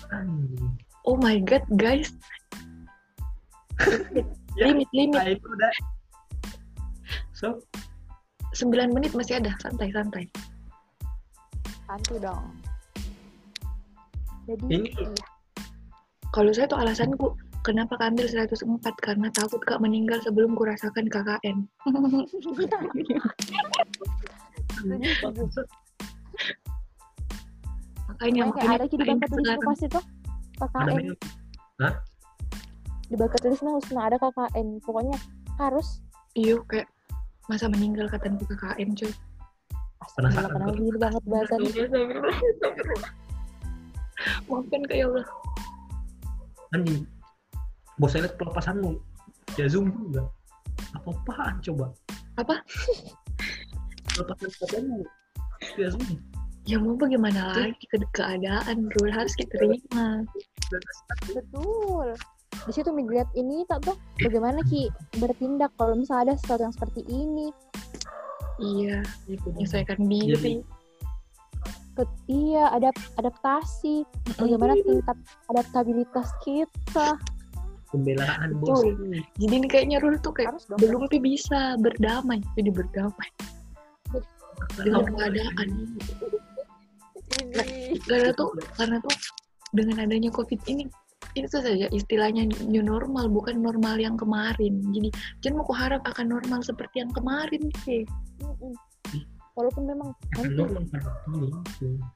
[0.10, 0.74] Anjing.
[1.06, 2.12] Oh my god guys.
[4.56, 5.20] Ya, Limit limit.
[5.20, 5.74] nah, itu udah.
[7.36, 7.60] So?
[8.56, 9.52] 9 menit masih ada.
[9.60, 10.32] Santai-santai
[11.84, 12.56] Santu dong.
[14.48, 15.12] Jadi Ini- iya.
[16.32, 18.62] Kalau saya tuh alasanku Kenapa keambil 104
[19.02, 21.66] Karena takut kak meninggal sebelum kurasakan KKN.
[28.06, 29.66] Makanya Makanya ada di sekarang.
[29.66, 30.06] pasti tuh
[30.62, 31.18] ada KKN
[33.06, 35.18] di bucket list harus ada KKN pokoknya
[35.62, 36.02] harus
[36.34, 36.90] Iya kayak
[37.46, 39.14] Masa meninggal katanya KKN cuy
[40.06, 43.12] Penasaran, kenapa gini banget astagfirullah.
[44.46, 45.26] Maafkan Kak ya Allah.
[46.78, 47.15] anjing
[48.00, 48.92] bos saya lihat pelepasanmu
[49.56, 50.28] ya zoom juga
[50.96, 51.86] apa apaan coba
[52.36, 52.60] Apa?
[54.16, 55.00] pelepasan pelepasanmu
[55.80, 56.20] ya zoom
[56.66, 60.26] Ya mau bagaimana lagi ke keadaan, Rul harus kita terima.
[61.30, 62.18] Betul.
[62.66, 64.90] Di situ Mi lihat ini tak tuh bagaimana Ki
[65.22, 67.54] bertindak kalau misalnya ada sesuatu yang seperti ini.
[68.58, 70.66] Iya, itu menyesuaikan diri.
[71.94, 72.90] Ke- iya, ada
[73.22, 74.02] adaptasi.
[74.34, 75.18] Bagaimana tingkat
[75.54, 77.22] adaptabilitas kita?
[77.96, 78.84] Pembelaan bos.
[79.40, 80.80] Jadi ini kayaknya Rul tuh kayak Harus dong.
[80.84, 83.30] belum tuh bisa berdamai, jadi berdamai
[84.84, 85.68] dengan keadaan.
[85.72, 85.88] Ini.
[88.06, 89.16] Karena tuh, karena tuh
[89.72, 90.88] dengan adanya COVID ini,
[91.36, 94.80] itu saja istilahnya new normal, bukan normal yang kemarin.
[94.96, 95.12] Jadi
[95.44, 98.08] jangan mau harap akan normal seperti yang kemarin sih.
[99.56, 101.08] Walaupun memang Akan nanti itu.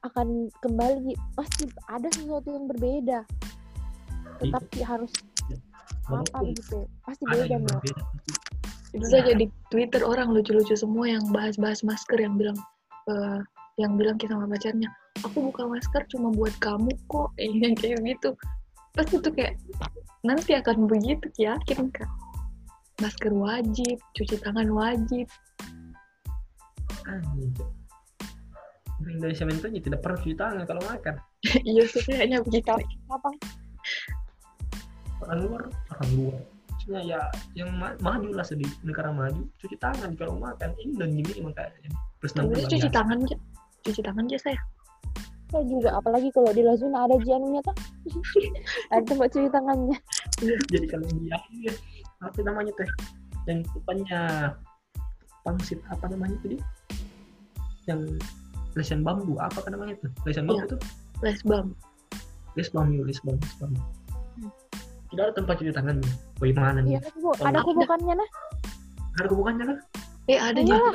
[0.04, 0.28] akan
[0.60, 3.24] kembali pasti ada sesuatu yang berbeda.
[4.44, 5.12] Tetapi harus
[6.10, 6.86] apa gitu?
[7.06, 7.72] Pasti ada beda yang nih.
[7.72, 8.02] berbeda
[8.90, 12.58] Itu saja di Twitter orang lucu-lucu semua yang bahas-bahas masker yang bilang
[13.06, 13.40] eh,
[13.78, 14.90] yang bilang ke sama pacarnya,
[15.22, 18.34] aku buka masker cuma buat kamu kok, eh, yang kayak gitu.
[18.92, 19.54] Pasti tuh kayak
[20.26, 22.10] nanti akan begitu yakin kak.
[23.00, 25.24] Masker wajib, cuci tangan wajib.
[27.08, 27.50] anjing
[29.00, 31.16] Indonesia mentonya tidak pernah cuci tangan kalau makan
[31.68, 32.68] iya sih kayaknya begitu.
[33.08, 33.30] Apa?
[35.22, 36.38] Orang luar orang luar
[36.70, 37.20] maksudnya ya
[37.54, 41.52] yang ma- maju lah sedih negara maju cuci tangan kalau makan ini dan gini emang
[41.52, 43.36] kayaknya plus enam Terus cuci tangan aja,
[43.82, 44.60] cuci tangan aja saya.
[45.50, 47.74] Saya juga apalagi kalau di Lazuna ada jianunya tuh.
[48.94, 49.98] ada tempat cuci tangannya.
[50.70, 51.72] jadi kalau dia ya,
[52.20, 52.88] apa namanya teh
[53.44, 54.20] yang depannya
[55.42, 56.56] pangsit apa namanya tadi
[57.84, 58.00] yang
[58.72, 60.70] lesen bambu apa kan namanya tuh lesen bambu Iya.
[60.70, 60.80] tuh
[61.20, 61.66] Les bam.
[62.54, 63.80] les bambu les bambu les bambu
[65.10, 67.30] tidak ada tempat cuci tangannya bagaimana Iya, nih Bu.
[67.38, 67.60] Ada Ada.
[67.66, 68.30] kubukannya nah.
[69.18, 69.78] ada kebukannya kan
[70.30, 70.70] Eh ada Iya.
[70.70, 70.92] juga.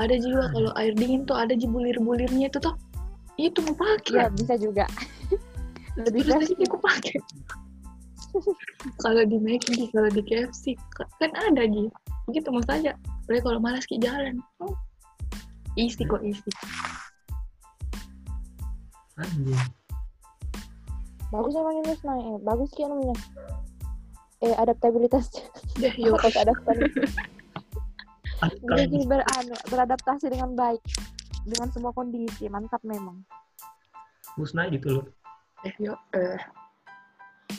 [0.00, 2.74] Ada juga kalau air dingin tuh ada bulir-bulirnya itu tuh.
[3.36, 4.24] Itu mau pakai.
[4.24, 4.84] Iya, bisa juga.
[6.00, 7.16] Lebih Terus aku pakai.
[9.04, 11.92] kalau di McD, kalau di KFC, ka- kan ada Ji.
[12.32, 12.96] Begitu mau saja.
[13.28, 14.40] Boleh kalau malas ki jalan.
[14.64, 14.72] Oh.
[15.76, 16.48] Isi kok isi.
[19.20, 19.60] anjing
[21.32, 23.16] Bagus emang ini Nah, eh, bagus ki namanya.
[24.44, 25.32] Eh, adaptabilitas.
[26.04, 26.20] Yuk.
[26.20, 26.82] Apa adaptasi?
[28.42, 29.22] Ada Bisa kali sih ber,
[29.70, 30.82] beradaptasi dengan baik
[31.46, 32.46] dengan semua kondisi.
[32.52, 33.24] Mantap memang.
[34.32, 35.04] musnah gitu loh
[35.60, 36.00] Eh, yuk.
[36.16, 36.40] Eh.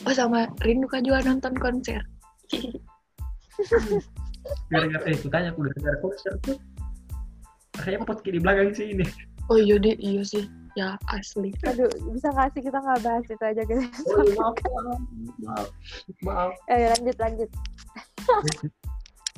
[0.02, 2.02] Oh sama rindu kak juga nonton konser.
[4.68, 6.58] gara-gara eh aku tanya aku gara-gara konser tuh
[7.80, 9.06] saya pot di belakang sih ini
[9.48, 10.44] oh iya deh, iya sih.
[10.74, 11.54] Ya asli.
[11.64, 13.86] Aduh, bisa nggak sih kita nggak bahas itu aja guys?
[14.10, 15.00] oh, maaf maaf
[15.38, 15.68] maaf
[16.20, 17.50] maaf Eh, lanjut lanjut.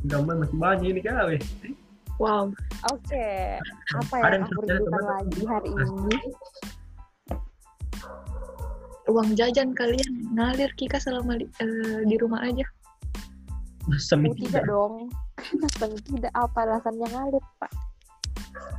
[0.07, 1.37] gambar masih banyak ini kali
[2.17, 2.49] Wow.
[2.89, 3.61] Oke,
[3.93, 5.05] apa Ada yang aku rindukan teman.
[5.05, 6.19] lagi hari ini?
[9.07, 12.65] Uang jajan kalian ngalir Kika selama di, eh, di rumah aja.
[14.01, 15.13] semi Oh, tidak dong.
[15.79, 17.73] Tentu tidak apa alasannya ngalir, Pak.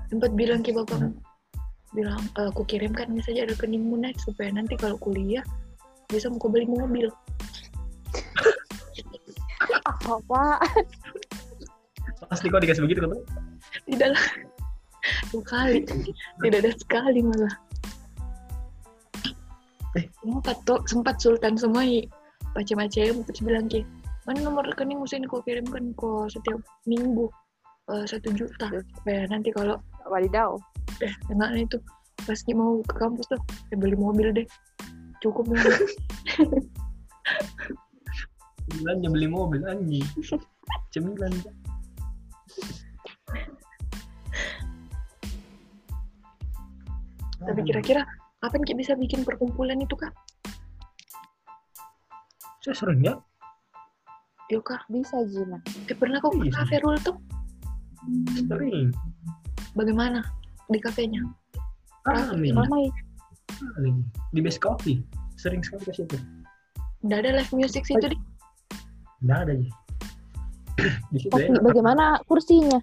[0.10, 1.14] Sempat bilang ke bapak
[1.98, 5.42] bilang "Eh, aku kirimkan saja rekeningmu net supaya nanti kalau kuliah
[6.08, 7.10] bisa mau beli mobil.
[10.06, 10.62] Apa?
[12.28, 13.18] pasti kok dikasih begitu kan
[13.88, 14.26] Tidak lah.
[15.32, 15.84] Dua kali.
[16.44, 17.56] Tidak ada sekali malah.
[19.96, 20.06] Eh.
[20.22, 22.06] Sempat tuh, sempat sultan semua i-
[22.58, 23.86] macam-macam terus bilang ki
[24.26, 27.30] mana nomor rekening mesti kau kirimkan kok setiap minggu
[27.94, 29.78] eh, satu juta supaya nanti kalau
[30.10, 30.58] Wadidaw.
[31.04, 31.78] eh enggak itu
[32.26, 34.48] pas mau ke kampus tuh ya beli mobil deh.
[35.22, 35.62] Cukup nih.
[38.68, 40.06] Cemilannya beli mobil anjing.
[40.92, 41.32] Cemilan.
[47.38, 48.04] Tapi kira-kira
[48.44, 50.12] kapan Ki bisa bikin perkumpulan itu kak?
[52.60, 53.16] Saya sering ya?
[54.52, 54.84] Yuk kak.
[54.92, 55.64] Bisa, Jina.
[55.88, 57.16] eh pernah kau ke kafe tuh?
[58.48, 58.92] Sering
[59.78, 60.26] bagaimana
[60.68, 61.22] di kafenya?
[62.10, 62.90] Ramai.
[63.78, 64.02] kami
[64.34, 65.00] di base coffee.
[65.38, 66.18] Sering sekali ke situ.
[67.06, 68.22] Udah ada live music situ deh
[69.18, 69.70] nggak ada ya
[71.14, 71.62] di situ Tapi enak.
[71.66, 72.78] bagaimana kursinya?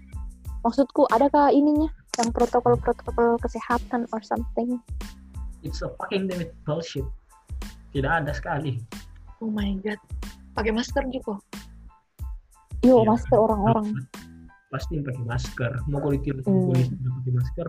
[0.66, 1.86] Maksudku, adakah ininya?
[2.18, 4.82] Yang protokol-protokol kesehatan or something?
[5.62, 7.06] it's a fucking damn it bullshit.
[7.94, 8.82] Tidak ada sekali.
[9.38, 9.96] Oh my god.
[10.52, 11.38] Pakai masker juga?
[12.82, 13.14] Yo, Iya.
[13.14, 13.86] masker orang-orang.
[14.74, 15.72] Pasti pakai masker.
[15.86, 16.74] Mau kalau ditilang Hmm.
[16.74, 17.68] nggak pakai masker.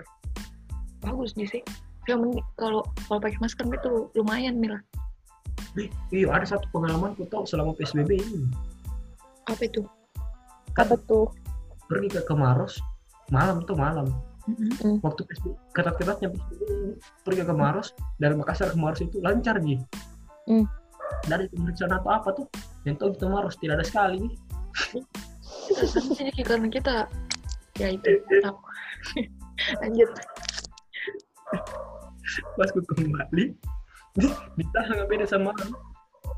[1.06, 1.62] Bagus sih
[2.10, 2.22] yang
[2.58, 4.82] kalau kalau pakai masker itu lumayan Mila
[5.78, 8.48] Eh, iya ada satu pengalaman ku tahu selama psbb ini.
[9.46, 9.86] Apa itu?
[10.74, 11.30] Apa tuh?
[11.86, 12.82] pergi ke Kemaros
[13.30, 14.10] malam tuh malam.
[14.46, 15.02] Mm-mm.
[15.02, 16.62] waktu PSBB ketat-ketatnya PSBB
[17.26, 19.82] pergi ke Maros dari Makassar ke Maros itu lancar ji.
[20.46, 20.70] Hmm.
[21.26, 22.46] dari pemeriksaan atau apa tuh
[22.86, 24.38] yang tahu kita Maros tidak ada sekali
[25.66, 26.96] sih karena kita
[27.80, 28.58] ya itu tahu
[29.82, 30.10] lanjut.
[32.58, 33.56] Pas ku kembali
[34.56, 35.52] ditahan nggak beda sama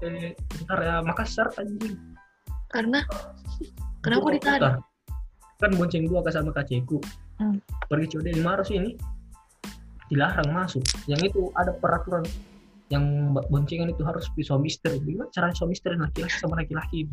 [0.01, 1.95] eh bentar ya Makassar anjing.
[2.73, 3.05] Karena
[4.01, 4.79] kenapa Dua ditahan
[5.57, 7.01] kan bonceng dua ke sama kakekku
[7.37, 7.61] Hmm.
[7.85, 8.97] pergi code di Maros ini.
[10.09, 10.81] Dilarang masuk.
[11.05, 12.25] Yang itu ada peraturan
[12.87, 17.03] yang boncengan itu harus suami istri gimana cara suami istri laki-laki sama laki-laki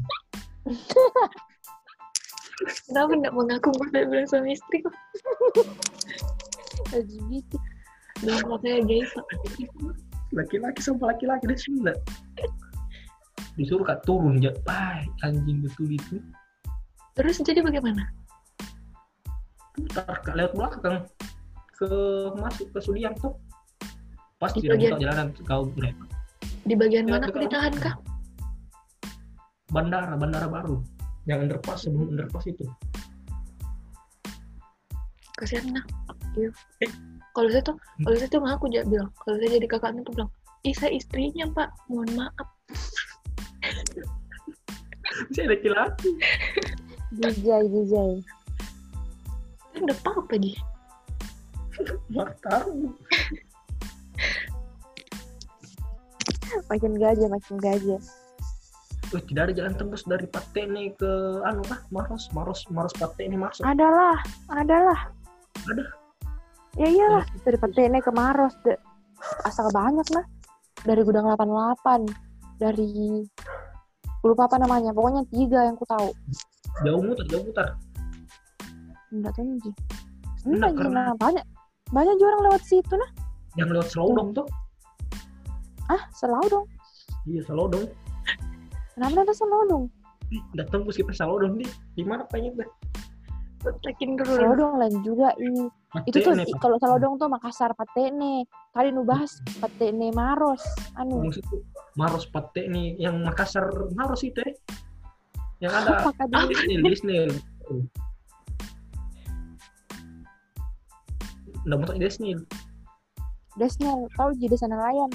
[2.88, 4.78] kenapa nggak mengaku pada bilang suami istri?
[4.82, 4.94] Kok
[6.94, 7.50] LGBT.
[8.22, 9.10] bilang katanya guys.
[10.34, 11.96] Laki-laki sama laki-laki deh sudah
[13.54, 16.18] disuruh kak turun ya Pai, anjing betul itu.
[17.14, 18.10] Terus jadi bagaimana?
[19.78, 21.06] Putar kak lewat belakang.
[21.74, 21.90] Ke
[22.38, 23.34] masuk ke Suliang tuh
[24.38, 26.04] pasti Di tidak bagian- jalanan kau berapa
[26.64, 27.94] di bagian Ya, mana aku ditahan kah?
[29.68, 30.80] Bandara bandara baru
[31.24, 32.64] yang underpass sebelum underpass itu.
[35.34, 35.84] Kasihan nah
[36.38, 36.50] iya.
[37.34, 39.10] Kalau saya tuh kalau saya tuh ngaku aja bilang.
[39.24, 40.30] Kalau saya jadi kakaknya tuh bilang
[40.64, 41.68] ih saya istrinya pak.
[41.90, 42.48] Mohon maaf.
[45.30, 46.10] Saya laki-laki.
[47.14, 48.18] Jijai, jijai.
[49.74, 50.58] kan udah apa ji.
[52.10, 52.90] Nggak tahu.
[56.70, 58.02] Makin gajah, makin gajah.
[59.14, 61.10] Wih, tidak ada jalan tembus dari Patene ke
[61.46, 64.18] anu kah Maros Maros Maros Patene masuk Adalah,
[64.50, 65.06] adalah.
[65.70, 65.84] Ada.
[66.74, 68.58] Ya iyalah, dari Petene ke Maros.
[68.60, 68.80] De-
[69.46, 70.26] Asal banyak lah.
[70.82, 72.10] Dari gudang 88.
[72.58, 73.22] Dari
[74.20, 74.90] lupa apa namanya.
[74.90, 76.10] Pokoknya tiga yang ku tahu.
[76.82, 77.70] jauh muter jauh muter
[79.08, 79.70] Enggak tahu Ji.
[80.42, 81.44] Enggak, karena- nah, banyak.
[81.88, 83.10] Banyak juga orang lewat situ nah.
[83.54, 84.46] yang lewat Selodong tuh
[85.86, 86.66] Ah, selalu dong.
[87.22, 87.86] iya Selodong
[88.94, 89.84] Kenapa ada selalu dong?
[90.30, 92.66] Ih, udah tembus kita Selodong nih di mana pengen gue
[93.64, 95.66] Tekin dulu Selalu dong lain juga ini.
[96.04, 98.44] Itu tuh kalau selalu dong tuh Makassar Patene.
[98.76, 100.60] Tadi nu bahas Patene Maros.
[101.00, 101.24] Anu.
[101.24, 101.64] maksud tuh
[101.96, 103.64] Maros Patene yang Makassar
[103.96, 104.54] Maros itu eh.
[105.64, 106.12] yang ada?
[106.44, 107.16] Disney Disney
[111.64, 112.36] Nggak mau Disney
[113.54, 115.10] Desnel, tahu jadi sana layan.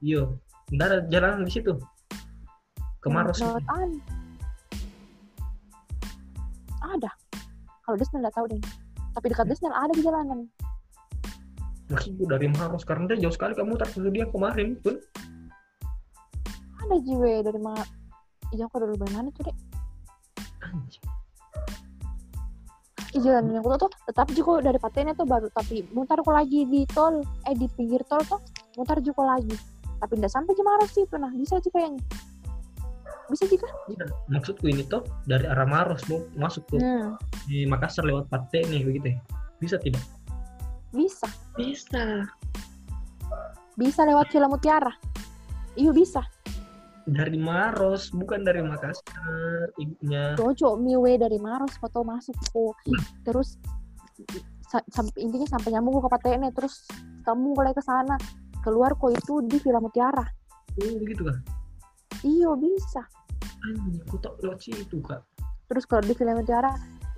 [0.00, 0.24] iya
[0.72, 1.76] nggak ada jalan di situ
[3.02, 3.90] ke Maros Lewat an.
[6.82, 7.10] Ada.
[7.82, 8.62] Kalau Desnel nggak tahu deh.
[9.12, 10.46] Tapi dekat Desnel ada di jalanan.
[11.92, 13.84] maksud gue dari Maros karena dia jauh sekali kamu ke
[14.16, 14.96] dia kemarin pun
[16.80, 17.84] Ada jiwe dari mana?
[18.48, 19.52] Iya, aku dari mana tuh
[23.12, 26.32] Ih, jalan yang aku tahu tuh tetap juga dari Patene tuh baru tapi mutar kok
[26.32, 28.40] lagi di tol eh di pinggir tol tuh
[28.80, 29.52] mutar juga lagi
[30.00, 32.00] tapi nggak sampai ke Maros itu nah bisa aja kayaknya
[33.32, 33.68] bisa juga.
[33.88, 37.16] Iya, maksudku ini tuh dari arah Maros mau masuk ke hmm,
[37.48, 39.18] di Makassar lewat Patene begitu ya.
[39.56, 40.04] Bisa tidak?
[40.92, 41.28] Bisa.
[41.56, 42.28] Bisa.
[43.80, 44.92] Bisa lewat Villa Mutiara.
[45.74, 46.20] Iya bisa.
[47.08, 50.36] Dari Maros bukan dari Makassar ibunya.
[50.36, 52.76] Jojo miwe dari Maros foto masuk kok
[53.24, 53.56] terus
[55.16, 56.84] intinya sampai nyambung ke Patene terus
[57.24, 58.20] kamu mulai ke sana.
[58.62, 60.22] Keluar kok itu di Villa Mutiara.
[60.78, 61.40] Oh begitu kan
[62.22, 63.02] iya bisa
[63.68, 65.22] anjing aku tak lewat situ kak.
[65.70, 66.72] Terus kalau di Villa Mutiara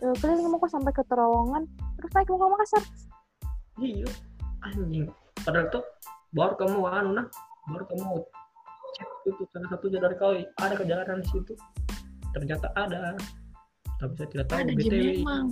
[0.04, 1.64] eh, keliling mau kok sampai ke terowongan
[2.00, 2.82] terus naik mau ke Makassar
[3.80, 4.08] iya
[4.64, 5.08] anjing.
[5.42, 5.84] Padahal tuh
[6.32, 7.26] baru kamu anu nah
[7.70, 8.22] baru kamu
[8.94, 11.52] cek itu salah satunya dari kau ada kejalanan di situ.
[12.34, 13.18] Ternyata ada.
[13.98, 15.22] Tapi saya tidak tahu ada BTW.
[15.22, 15.46] memang.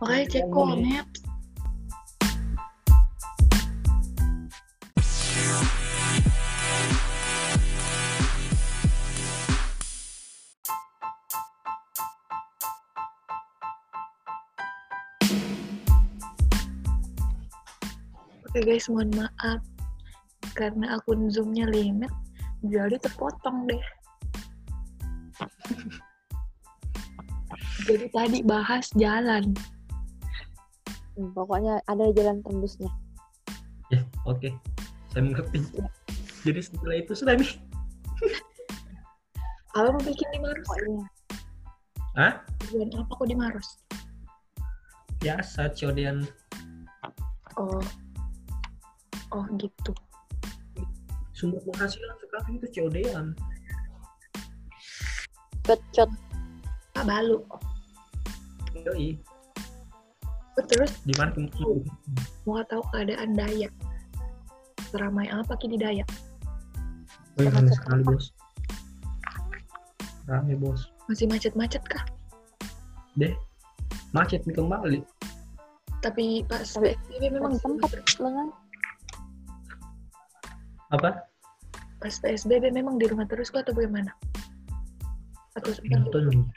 [0.00, 1.20] Makanya cek kok maps
[18.54, 19.58] Oke guys, mohon maaf
[20.54, 22.12] karena akun zoomnya limit,
[22.62, 23.84] jadi terpotong deh.
[27.90, 29.50] jadi tadi bahas jalan.
[31.14, 32.90] Hmm, pokoknya ada jalan tembusnya
[33.94, 34.50] ya oke
[35.14, 35.62] saya mengerti
[36.42, 37.52] jadi setelah itu sudah nih
[39.74, 40.66] Apa mau bikin di Maros?
[40.70, 41.06] pokoknya
[42.14, 42.32] Hah?
[42.62, 43.68] Tujuan apa kok di Maros?
[45.22, 46.26] biasa COD-an
[47.58, 47.82] oh
[49.34, 49.92] oh gitu
[51.34, 53.26] sumber penghasilan sekarang itu COD-an
[55.64, 56.10] Cot-cot.
[56.92, 57.40] Pak Balu
[58.84, 59.16] Yoi.
[60.54, 61.82] Oh, terus di mana kamu
[62.46, 63.72] mau tahu keadaan Dayak
[64.92, 66.06] seramai apa kini Dayak
[67.34, 68.10] Wih, Macet rame sekali apa?
[68.14, 68.24] bos
[70.30, 70.80] rame bos
[71.10, 72.04] masih macet-macet kah
[73.18, 73.34] deh
[74.14, 75.00] macet nih kembali
[75.98, 78.52] tapi pas Tapi- memang tempat lengan.
[80.98, 81.10] Apa?
[81.98, 84.12] Pas PSBB memang di rumah terus kok atau bagaimana?
[85.54, 86.50] Atau nonton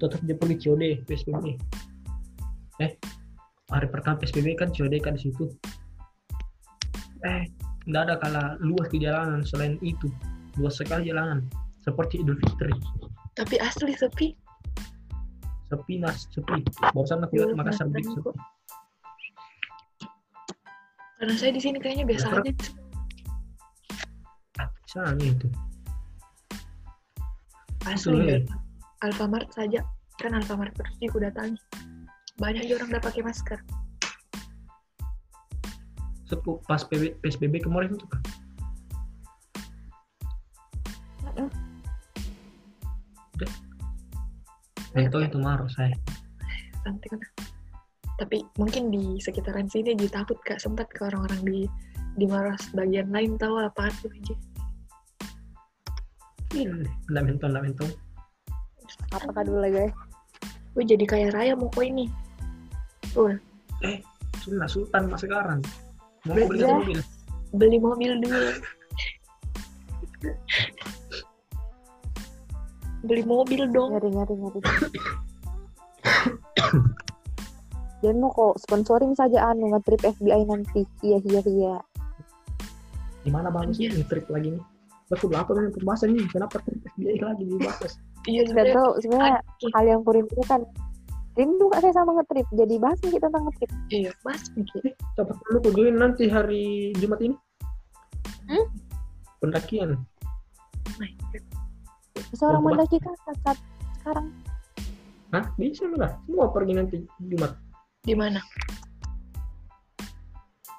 [0.00, 1.60] tetap dia pergi COD PSBB
[2.80, 2.96] eh
[3.68, 5.44] hari pertama PSBB kan COD kan di situ.
[7.28, 7.44] Eh
[7.86, 10.08] nggak ada kala luas di jalanan selain itu.
[10.56, 11.44] Luas sekali jalanan
[11.84, 12.72] seperti Idul Fitri.
[13.36, 14.32] Tapi asli sepi.
[15.70, 16.64] Sepi mas sepi.
[16.96, 18.32] Barusan aku lihat Makassar sepi.
[21.20, 22.52] Karena saya di sini kayaknya biasa aja
[24.90, 25.46] sana itu.
[27.86, 28.38] Asli ya.
[28.42, 28.58] Alfa-
[29.06, 29.86] Alfamart saja.
[30.18, 31.56] Kan Alfamart terus aku datangi
[32.42, 33.58] banyak aja orang udah pakai masker.
[36.26, 38.22] Sepu, pas PB, PSBB kemarin itu kan.
[44.90, 45.94] Mentol itu marah saya.
[46.82, 47.22] Nanti kan
[48.20, 50.60] tapi mungkin di sekitaran sini jadi takut kak.
[50.60, 51.60] Sempat ke orang-orang di
[52.20, 54.34] di Maros bagian lain tahu apa tuh aja
[56.66, 57.88] ini nggak mentol nggak mentol
[59.14, 59.94] Apakah dulu lagi guys?
[60.74, 62.10] Gue jadi kaya raya mau kok ini
[63.14, 63.38] tuh
[64.42, 65.62] Sudah Sultan mas sekarang
[66.26, 66.74] mau Beli beli ya.
[66.74, 66.98] mobil
[67.50, 68.38] beli mobil dulu
[73.08, 74.60] beli mobil dong Ngeri ngeri ngeri.
[78.00, 80.88] Dan mau kok sponsoring saja anu nge-trip FBI nanti.
[81.04, 81.76] Iya iya iya.
[83.20, 84.64] di mana bagusnya nih trip lagi nih
[85.10, 86.26] Betul apa dengan pembahasan nih?
[86.30, 87.98] Kenapa FBI lagi dibahas?
[88.30, 89.40] iya sebenarnya tuh sebenarnya
[89.74, 90.60] hal yang kurindukan.
[91.34, 92.46] Rindu gak saya sama nge-trip.
[92.54, 93.70] Jadi bahas nih kita tentang nge-trip.
[93.90, 94.78] iya mas Miki.
[95.18, 97.34] Siapa perlu aku join nanti hari Jumat ini?
[98.46, 98.66] Hmm?
[99.42, 99.98] Pendakian.
[99.98, 101.10] Oh.
[102.38, 103.58] Seorang mendaki kan saat, saat
[103.98, 104.26] sekarang.
[105.34, 105.44] Hah?
[105.58, 106.14] Bisa lah.
[106.26, 107.58] Semua pergi nanti Jumat.
[108.00, 108.40] di mana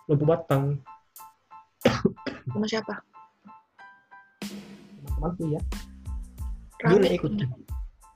[0.09, 0.73] Lampu Batang.
[2.49, 3.10] sama siapa
[5.21, 5.61] Teman-temanku ya.
[6.81, 6.89] Rame.
[6.97, 7.31] June ikut.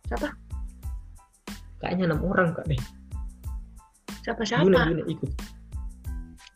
[0.09, 0.27] siapa
[1.77, 2.81] Kayaknya enam orang kak deh.
[4.25, 5.31] siapa siapa June ikut.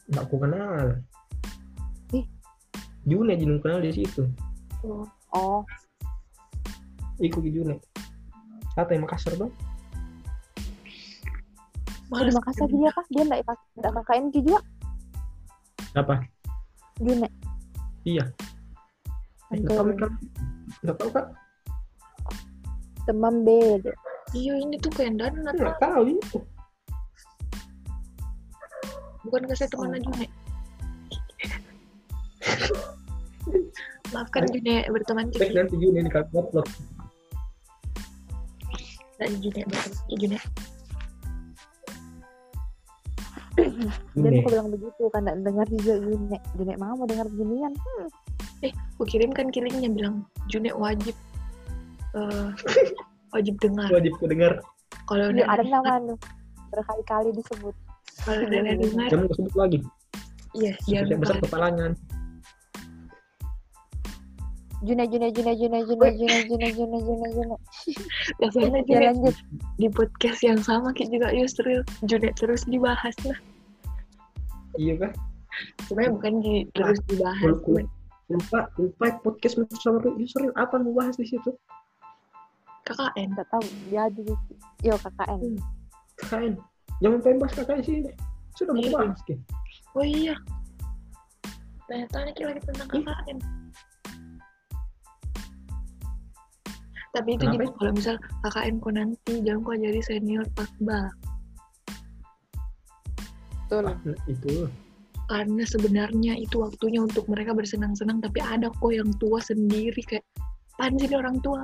[0.09, 0.85] Nggak aku kenal.
[2.17, 2.25] Ih.
[3.05, 4.25] June aja belum kenal di situ.
[4.81, 5.61] oh, Oh,
[7.21, 7.77] Ikut ke June.
[8.73, 9.53] Satu yang Makassar dong.
[12.09, 13.05] oh di Makassar dia kah?
[13.13, 13.45] Dia enggak
[13.77, 14.57] enggak KKN juga?
[15.93, 16.25] Apa?
[16.97, 17.29] June.
[18.01, 18.25] Iya.
[19.49, 20.11] Eh, Nggak tahu kan?
[20.81, 21.25] Nggak tahu kak?
[23.03, 23.91] Teman beda.
[24.31, 26.37] iya ini tuh kendan atau Nggak tahu itu.
[29.19, 30.31] bukan ke saya teman aja nek
[34.09, 36.65] maafkan June berteman Ciki nanti June ini kak upload.
[39.17, 40.37] dan June berteman June
[43.59, 44.39] Dan June.
[44.39, 46.25] aku bilang begitu kan dengar juga June.
[46.55, 47.73] June mau mau dengar beginian.
[48.63, 51.15] Aku kirimkan kilingnya bilang June wajib
[52.13, 52.49] eh,
[53.31, 54.59] wajib dengar Wajib ku dengar.
[55.05, 56.15] kalau Iya, udah ada nama anu.
[56.69, 57.75] Berkali-kali disebut.
[58.21, 59.79] kalau udah dengar Jangan gue sebut lagi.
[60.53, 61.87] iya Besar jangan besar lupa kepalanya.
[64.79, 67.55] June, June, June, June, June, June, June, June, June, June.
[68.39, 69.35] biasanya Ya June lanjut.
[69.75, 73.35] di podcast yang sama kayak juga Yusril June terus dibahas lah
[74.79, 75.11] Iya kan?
[75.83, 77.43] sebenarnya bukan di, terus dibahas
[78.29, 81.49] Lupa, lupa, podcast bersama Yusril apa mau bahas di situ?
[82.85, 83.65] KKN Enggak tahu.
[83.89, 84.33] Dia juga.
[84.85, 85.57] Yo KKN.
[86.21, 86.53] KKN.
[87.01, 87.97] Jangan pengen bahas KKN sih.
[88.53, 88.93] Sudah mau Iya.
[88.93, 89.39] bahas kan?
[89.97, 90.35] oh iya
[91.89, 92.87] tanya-tanya kita lagi tentang.
[92.93, 93.37] KKN
[97.09, 98.15] tapi itu Kenapa jadi kalau misal
[98.45, 101.05] KKN kok nanti jangan kok jadi senior takbal
[103.69, 103.85] Betul.
[103.85, 104.65] Nah, itu.
[105.29, 110.25] Karena sebenarnya itu waktunya untuk mereka bersenang-senang tapi ada kok yang tua sendiri kayak
[110.81, 111.61] pan sih orang tua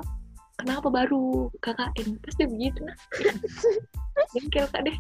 [0.61, 2.93] kenapa baru KKN pasti begitu nah
[4.37, 4.97] jengkel kak deh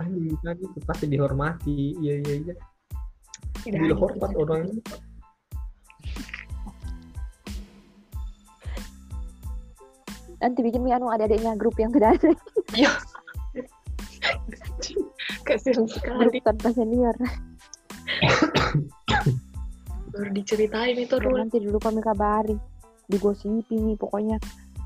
[0.00, 1.92] Aduh, kan itu pasti dihormati.
[2.00, 2.54] Iya, iya, iya.
[3.60, 4.40] tidak Bila ada hormat kita.
[4.40, 4.64] orang
[10.40, 12.32] Nanti bikin mie anu adik-adiknya grup yang tidak ada.
[12.72, 12.96] Iya.
[15.46, 16.38] Kasihan sekali.
[16.42, 17.16] tanpa senior
[20.10, 21.38] Baru diceritain itu Rul.
[21.38, 22.56] nanti dulu kami kabari
[23.10, 24.36] digosipin nih pokoknya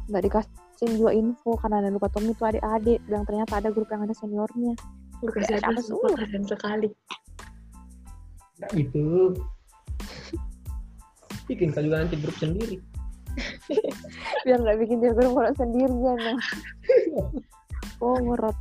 [0.09, 4.05] nggak dikasih juga info karena ada lupa Tommy itu adik-adik bilang ternyata ada grup yang
[4.05, 4.77] ada seniornya
[5.25, 5.81] Lu kasih apa
[6.21, 6.89] kasihan sekali.
[8.61, 9.33] Nah, itu.
[11.49, 12.77] Bikin kau juga nanti grup sendiri.
[14.47, 16.39] biar nggak bikin dia grup kalau sendirian nah.
[17.99, 18.55] oh ngorot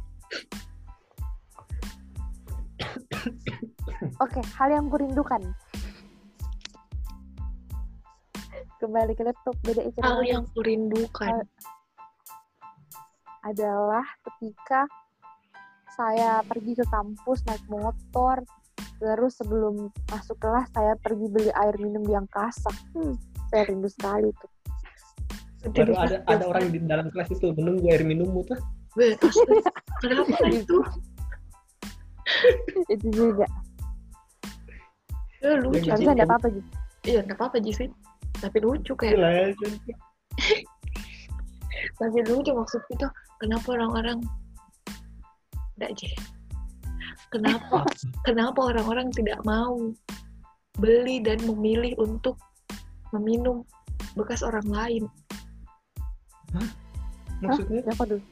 [4.23, 5.43] Oke, hal yang kurindukan.
[8.79, 10.23] Kembali ke laptop, beda Hal ceritanya.
[10.23, 11.43] yang kurindukan.
[13.43, 14.87] adalah ketika
[15.99, 18.39] saya pergi ke kampus naik motor
[19.03, 23.19] terus sebelum masuk kelas saya pergi beli air minum di angkasa hmm,
[23.51, 24.47] saya rindu sekali tuh
[25.75, 28.59] Baru ada ada orang di dalam kelas itu menunggu air minummu tuh.
[29.99, 30.79] Kenapa itu?
[32.95, 33.43] itu juga
[35.43, 35.83] Ya, lucu.
[35.83, 36.69] Jadi, ada apa-apa gitu
[37.03, 37.91] Iya, nggak apa-apa sih.
[38.39, 39.19] Tapi lucu kayak.
[39.19, 39.45] Gila ya.
[41.99, 43.07] Tapi lucu maksud itu.
[43.43, 44.23] Kenapa orang-orang
[45.75, 46.09] tidak aja.
[47.27, 47.83] Kenapa?
[48.27, 49.91] kenapa orang-orang tidak mau
[50.79, 52.39] beli dan memilih untuk
[53.11, 53.67] meminum
[54.15, 55.03] bekas orang lain?
[57.43, 58.23] Maksudnya ya apa dulu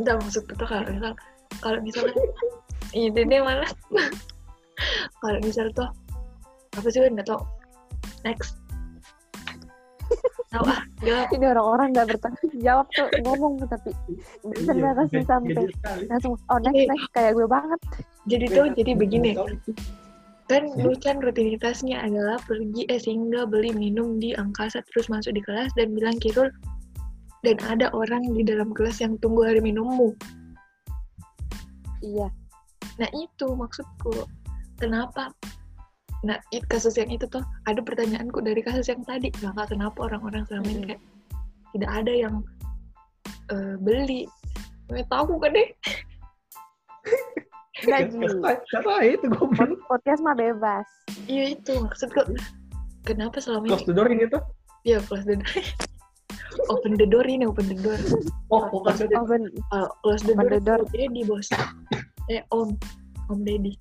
[0.00, 1.12] Enggak maksud itu kalau misal
[1.60, 2.24] kalau misalnya
[2.96, 3.68] ini deh malah
[5.20, 5.88] kalau misal tuh
[6.72, 7.42] apa sih nggak tau
[8.24, 8.56] next.
[10.52, 10.84] Tahu ah.
[11.00, 13.90] Jawab ini orang-orang nggak bertanggung jawab tuh ngomong tuh, tapi
[14.52, 15.64] bisa nggak kasih sampai
[16.12, 17.08] langsung oh next next.
[17.16, 17.80] Kayak gue banget.
[18.28, 19.32] Jadi tuh jadi begini.
[20.50, 25.40] Kan lu kan rutinitasnya adalah pergi eh singgah beli minum di angkasa terus masuk di
[25.40, 26.52] kelas dan bilang kirul
[27.42, 30.12] dan ada orang di dalam kelas yang tunggu air minummu.
[32.04, 32.28] Iya.
[33.00, 34.28] Nah itu maksudku.
[34.76, 35.32] Kenapa?
[36.22, 39.28] Nah it, kasus yang itu tuh ada pertanyaanku dari kasus yang tadi.
[39.40, 40.86] Maka kenapa orang-orang selama ini Hmm.
[40.88, 41.00] kayak
[41.72, 42.34] tidak ada yang
[43.48, 44.20] eh, beli?
[44.86, 45.68] Nggak tahu kan deh.
[47.82, 48.16] Nggak, Ji.
[48.70, 49.58] Kata- itu goblok.
[49.58, 50.86] Pod- podcast mah bebas
[51.26, 52.22] Iya itu maksudku.
[53.02, 53.88] Kenapa selama Close ini?
[53.90, 54.42] the door ini tuh.
[54.82, 55.48] Iya close the door.
[56.72, 57.98] open the door ini open the door.
[58.48, 60.78] Oh, oh maksudnya oh ben Kalau close the Open door, the door.
[60.78, 61.48] itu Daddy bos.
[62.28, 62.76] eh om,
[63.26, 63.74] om Daddy.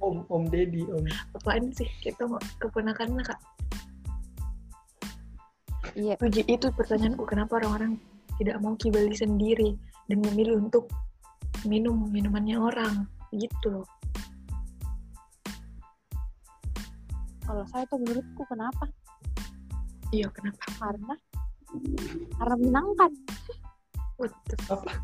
[0.00, 1.04] Om Om Deddy Om.
[1.36, 1.88] Apaan sih?
[2.00, 3.40] Kita mau keponakannya kak.
[5.98, 7.98] iya Uji itu pertanyaanku kenapa orang-orang
[8.38, 9.74] tidak mau kibali sendiri
[10.06, 10.86] dan memilih untuk
[11.66, 13.86] minum minumannya orang gitu loh.
[17.50, 18.86] kalau saya tuh menurutku kenapa
[20.14, 20.62] Iya kenapa?
[20.78, 21.14] karena
[22.38, 23.10] karena menyenangkan
[24.18, 24.86] What the fuck?
[24.86, 24.94] Apa?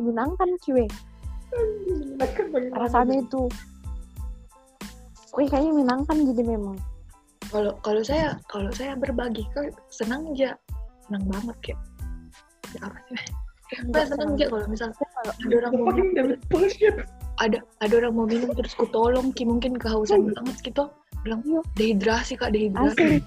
[0.00, 0.88] menyenangkan cuy
[2.76, 3.42] rasanya itu.
[5.38, 6.76] Wih, kayaknya menyenangkan jadi memang.
[7.50, 10.54] Kalau kalau saya kalau saya berbagi kan senang aja.
[11.06, 11.80] Senang banget kayak.
[12.74, 13.30] Ya apa sih?
[13.94, 16.26] Senang aja kalau misal kalau ada orang mau minum,
[17.38, 20.90] ada ada orang mau minum terus ku tolong ki mungkin kehausan banget gitu
[21.22, 21.60] bilang Iya.
[21.78, 22.98] dehidrasi kak dehidrasi.
[22.98, 23.18] Asli.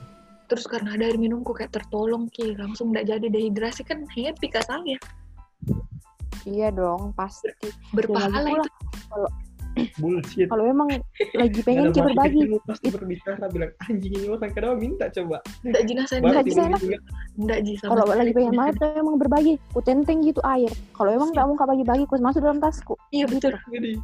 [0.51, 2.59] Terus karena ada air minumku kayak tertolong ki.
[2.59, 4.99] Langsung tidak jadi dehidrasi kan happy kak saya
[6.45, 7.49] iya dong pasti.
[7.93, 9.25] Berpahala pula, itu.
[9.97, 10.45] Bullshit.
[10.53, 10.85] kalau emang
[11.41, 15.41] lagi pengen kita berbagi Pasti berbicara bilang anjing ini orang kenapa minta coba.
[15.65, 16.81] Nggak jenazah Baru Nggak nggak bisa tiba enak.
[16.81, 16.97] juga.
[17.33, 19.53] nggak ji sama kalau lagi pengen banget emang berbagi.
[19.73, 20.69] Ku tenteng gitu air.
[20.93, 23.57] Kalau emang nggak mau bagi-bagi ku masuk dalam tasku iya betul.
[23.73, 23.97] Jadi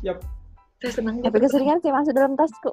[0.00, 0.16] siap.
[0.80, 2.72] saya senang tapi keseringan sih masuk dalam tasku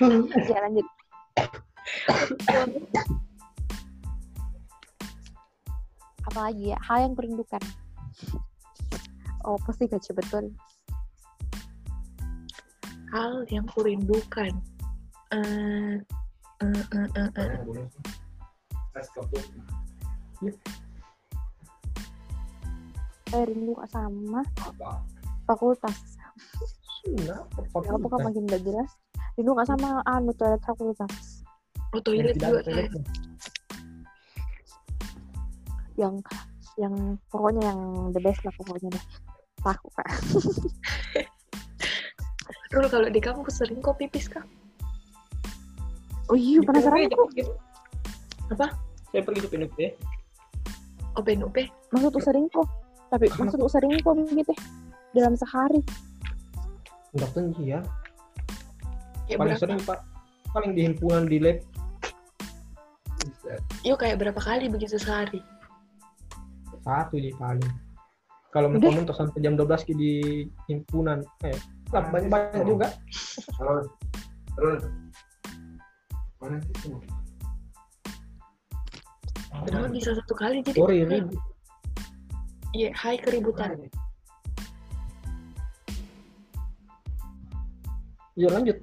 [0.48, 0.88] ya lanjut
[6.30, 7.62] apalagi ya hal yang kurindukan.
[9.42, 10.44] Oh pasti gaji betul.
[13.10, 14.52] Hal yang kurindukan.
[15.32, 15.98] Eh
[16.62, 17.50] eh, eh, eh, eh.
[23.32, 24.44] rindu sama
[25.48, 25.96] fakultas.
[27.02, 27.42] Sudah.
[27.50, 28.90] ya kan makin gak jelas?
[29.34, 31.42] Rindu gak sama anu toilet fakultas.
[31.96, 32.86] Oh toilet juga saya
[35.96, 36.20] yang
[36.80, 37.80] yang pokoknya yang
[38.16, 39.04] the best lah pokoknya deh.
[39.62, 40.08] Aku kak.
[42.72, 44.48] Rul kalau di kampus sering kok pipis kak?
[46.32, 47.28] Oh iya penasaran aku.
[49.12, 49.78] Saya pergi ke PNP.
[51.12, 51.52] open up
[51.92, 52.64] maksud tuh sering kok.
[53.12, 54.54] Tapi maksud tuh sering kok gitu
[55.12, 55.84] dalam sehari.
[57.12, 57.84] Enggak tentu ya.
[59.28, 59.60] kayak Paling berapa?
[59.60, 60.00] sering pak.
[60.56, 61.60] Paling di himpunan di lab.
[63.84, 65.38] yuk kayak berapa kali begitu sehari
[66.82, 67.72] Satu jadi paling.
[68.52, 70.12] Kalau mau mentok sampai jam 12 ki di
[70.68, 71.56] himpunan, eh,
[71.88, 72.92] lah banyak banyak juga.
[73.56, 73.86] Terus,
[74.58, 74.82] terus.
[76.42, 76.92] Mana sih
[79.92, 81.36] bisa satu kali jadi Sorry, ribu.
[82.72, 83.76] Iya, hai keributan.
[88.32, 88.80] Iya lanjut.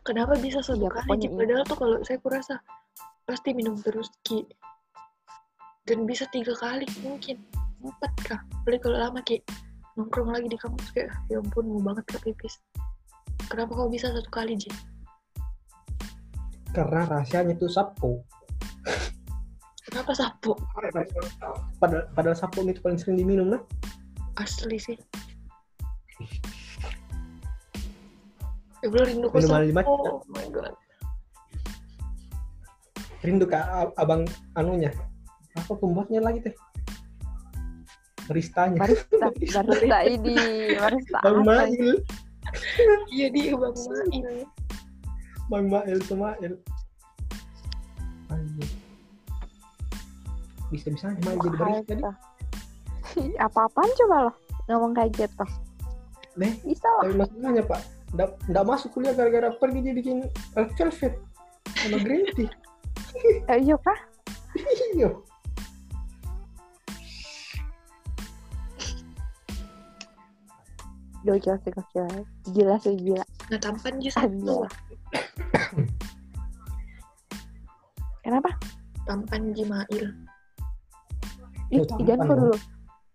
[0.00, 1.08] Kenapa bisa satu Iya, kali?
[1.20, 1.28] Ji?
[1.28, 1.36] iya.
[1.36, 2.54] Padahal tuh kalau saya kurasa
[3.28, 4.48] pasti minum terus ki.
[5.88, 7.40] Dan bisa tiga kali mungkin
[7.80, 8.40] empat kah?
[8.60, 9.40] Apalagi kalau lama ki
[9.96, 12.60] nongkrong lagi di kampus kayak ya ampun mau banget ke pipis.
[13.48, 14.68] Kenapa kau bisa satu kali Ji?
[16.76, 18.20] Karena rahasianya itu sapo.
[19.88, 20.52] Kenapa sapu?
[21.80, 23.62] Padahal, padahal sapo itu paling sering diminum nah.
[24.36, 24.98] Asli sih.
[28.84, 29.68] Ya belum rindu ke Minuman sapu.
[29.72, 29.82] lima.
[29.88, 30.76] Oh my god.
[33.24, 34.92] Rindu ke a- abang anunya.
[35.58, 36.54] Apa pembuatnya lagi teh?
[38.28, 38.76] Baristanya.
[38.76, 39.16] barista
[39.64, 40.36] barista ini
[40.76, 41.96] barista Bang apa Mail.
[43.08, 44.44] Iya dia bang Mail.
[45.48, 46.52] Bang Mail Semail.
[48.28, 48.68] Anjir.
[50.68, 52.04] Bisa-bisa Mail jadi barista nih.
[53.40, 54.32] apa apaan coba lo
[54.68, 55.46] ngomong kayak gitu
[56.38, 57.80] Nih, bisa lah tapi masalahnya Pak,
[58.46, 60.22] nggak masuk kuliah gara-gara pergi dia bikin
[60.54, 61.18] velvet
[61.82, 62.46] sama green tea.
[63.50, 63.98] eh, iya kah
[64.94, 65.10] Iya.
[71.26, 72.06] Gokil sih gokil
[72.54, 74.20] gila sih gila Nah tampan satu.
[74.28, 74.68] Anjir.
[78.20, 78.50] kenapa
[79.08, 80.06] Tampan Ji Mail.
[81.72, 82.56] Ih, Oh, jangan kok dulu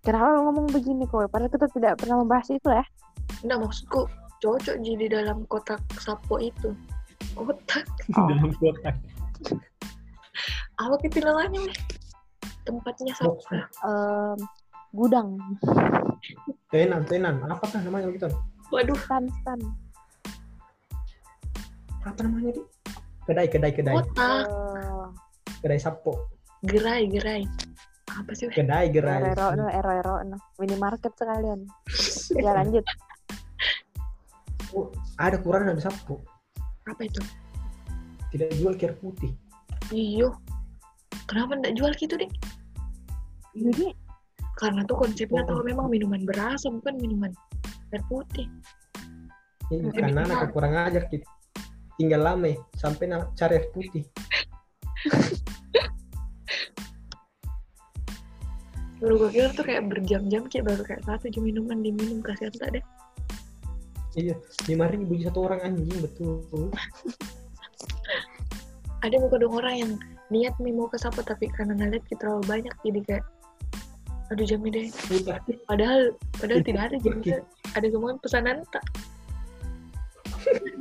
[0.01, 2.85] kenapa lo ngomong begini kok padahal kita tidak pernah membahas itu ya
[3.45, 4.01] Enggak maksudku
[4.43, 6.75] cocok Ji di dalam kotak sapo itu.
[7.37, 7.87] Kotak?
[8.19, 8.27] Oh.
[8.27, 8.95] Dalam kotak.
[10.81, 11.77] Apa ketilangannya Meh?
[12.67, 13.39] Tempatnya sapo.
[13.39, 13.47] Box.
[14.93, 15.41] Gudang
[16.69, 17.41] Tenan, tenan.
[17.49, 18.29] Apakah namanya gitu?
[18.69, 19.59] Waduh, stan stan
[22.05, 22.61] Apa namanya di?
[23.23, 23.95] Kedai, kedai, kedai.
[23.95, 24.45] kotak.
[24.45, 25.05] Eh,
[25.63, 26.27] Kedai sapo.
[26.63, 27.43] Gerai, gerai.
[28.11, 28.51] Apa sih?
[28.51, 29.31] Kedai, gerai.
[29.31, 31.63] ero no ero ero no minimarket sekalian
[32.45, 32.83] ya lanjut
[34.73, 34.89] Oh,
[35.21, 36.17] ada kurang ada sapo.
[36.89, 37.21] Apa itu?
[38.33, 39.29] Tidak jual air putih.
[39.93, 40.33] Iyo.
[41.29, 42.29] Kenapa enggak jual gitu deh?
[43.53, 43.93] jadi
[44.63, 45.59] Karena tuh konsepnya Oh.
[45.59, 47.31] tuh memang minuman berasa bukan minuman
[47.91, 48.47] air putih.
[49.67, 49.91] Ini Hmm.
[49.91, 51.27] karena anak kurang ajar kita.
[51.99, 54.07] Tinggal lama ya, sampai nak cari air putih.
[59.03, 62.79] Baru gue kira tuh kayak berjam-jam kayak baru kayak satu aja minuman diminum kasihan tak
[62.79, 62.83] deh.
[64.15, 64.37] Iya,
[64.71, 66.39] lima ribu satu orang anjing betul.
[69.03, 69.91] Ada muka dong orang yang
[70.31, 73.25] niat nih mau ke sapo tapi karena ngeliat kita terlalu banyak jadi kayak
[74.31, 74.87] aduh jamnya deh.
[75.67, 77.31] Padahal padahal tidak ada jam pergi.
[77.75, 78.85] ada semua pesanan tak.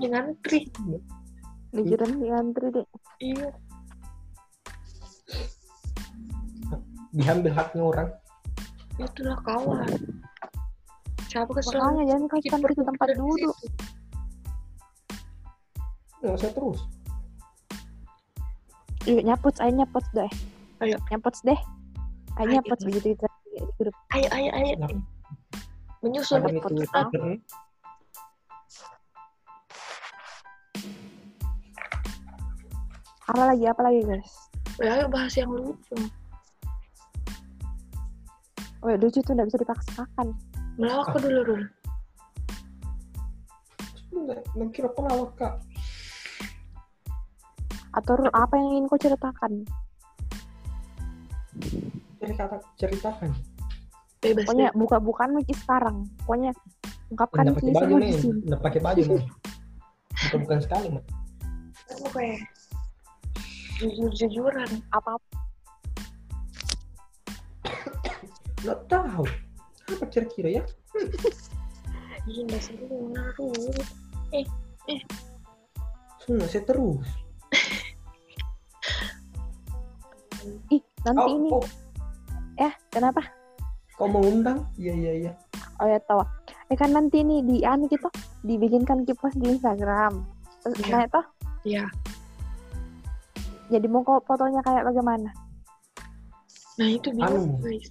[0.02, 0.66] ngantri.
[1.72, 2.86] dikira nih antri deh
[3.22, 3.48] Iya.
[7.12, 8.08] diambil haknya orang.
[9.00, 9.88] Itulah kawan.
[11.32, 11.80] Siapa kesel?
[11.80, 13.56] makanya jangan kau stand di tempat duduk
[16.22, 16.80] Nggak usah terus.
[19.10, 20.30] Yuk nyaput, ayo nyaput deh.
[20.78, 20.96] Ayo.
[21.10, 21.58] Nyaput deh.
[22.40, 22.48] Ayo.
[22.56, 23.94] nyaput begitu itu di grup.
[24.16, 24.72] Ayo ayo ayo.
[24.80, 24.90] Nah.
[26.02, 26.58] Itu sekali.
[26.58, 27.04] Twitter,
[33.32, 33.64] Apa lagi?
[33.68, 34.32] Apa lagi guys?
[34.80, 35.96] Ya, ayo bahas yang lucu.
[38.82, 40.26] Wah lucu tuh nggak bisa dipaksakan.
[40.80, 41.66] Melawak kok dulu dulu.
[44.12, 45.54] Nggak, nggak kira pelawak kak.
[47.92, 49.52] Atau Rul, apa yang ingin kau ceritakan?
[52.22, 52.44] Cerita,
[52.78, 53.30] ceritakan.
[54.22, 54.78] Bebas Pokoknya deh.
[54.78, 56.06] buka-bukaan lagi sekarang.
[56.22, 56.54] Pokoknya
[57.10, 58.40] ungkapkan Nggak pakai baju lu nih, di sini.
[58.46, 59.24] nggak pakai baju nih.
[60.22, 61.04] Bukan bukan sekali mah.
[61.90, 62.40] Aku kayak
[63.82, 64.70] jujur-jujuran.
[64.94, 65.18] Apa
[68.62, 69.26] Nggak tahu.
[69.90, 70.64] Apa kira-kira ya?
[72.30, 73.50] Ih, nggak seru menaruh.
[76.22, 77.02] Semua saya terus.
[80.70, 81.62] ih nanti Oh, ini oh,
[82.58, 83.22] eh kenapa?
[83.92, 84.64] kau mau undang?
[84.74, 85.32] Iya iya iya.
[85.78, 86.24] Oh ya tahu.
[86.68, 88.08] Eh kan nanti ini di anu gitu
[88.42, 90.24] dibikinkan kipas di Instagram.
[90.64, 90.90] Terus Iya.
[90.90, 91.20] nah itu
[91.62, 91.84] Iya.
[93.68, 95.30] jadi mau kau fotonya kayak bagaimana?
[96.80, 97.62] Nah itu bingung Anu.
[97.62, 97.88] guys.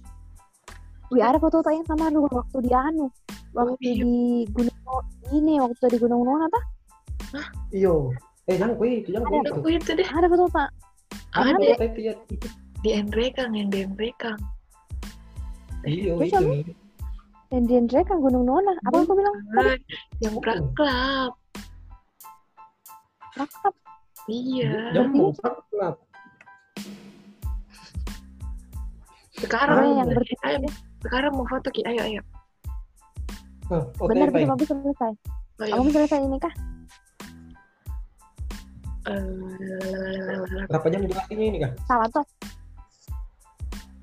[1.10, 3.06] Wih ada foto yang sama lu waktu di anu
[3.52, 4.00] waktu iya.
[4.00, 4.14] di
[4.48, 4.78] gunung
[5.30, 6.60] ini waktu di gunung Nona apa?
[7.70, 8.10] Iyo.
[8.50, 9.54] Eh jangan kue itu, jangan kue Ada itu.
[9.60, 10.08] aku itu deh.
[10.08, 10.68] Ada foto tak?
[11.32, 12.14] Ada Ada itu ya.
[12.82, 14.36] di Enrekang yang di Enrekang.
[15.82, 16.48] Terus itu apa?
[16.48, 16.74] nih.
[17.50, 18.72] Yang di Andre kan Gunung Nona.
[18.82, 19.36] Apa aku bilang?
[19.44, 19.78] Bukan.
[20.18, 21.32] yang praklap
[23.32, 23.74] Rakap.
[24.24, 25.96] iya Jambung, kelap.
[29.34, 30.58] sekarang Pokoknya yang bertiga ayo
[31.02, 32.22] sekarang mau foto ki ayo ayo
[33.66, 34.44] Nah, Oke, Bener, baik.
[34.44, 35.12] belum habis selesai.
[35.58, 36.54] ayo Kamu selesai ini kah?
[39.02, 41.72] Eh, Berapa jam durasinya ini kak?
[41.82, 42.26] Salah tuh.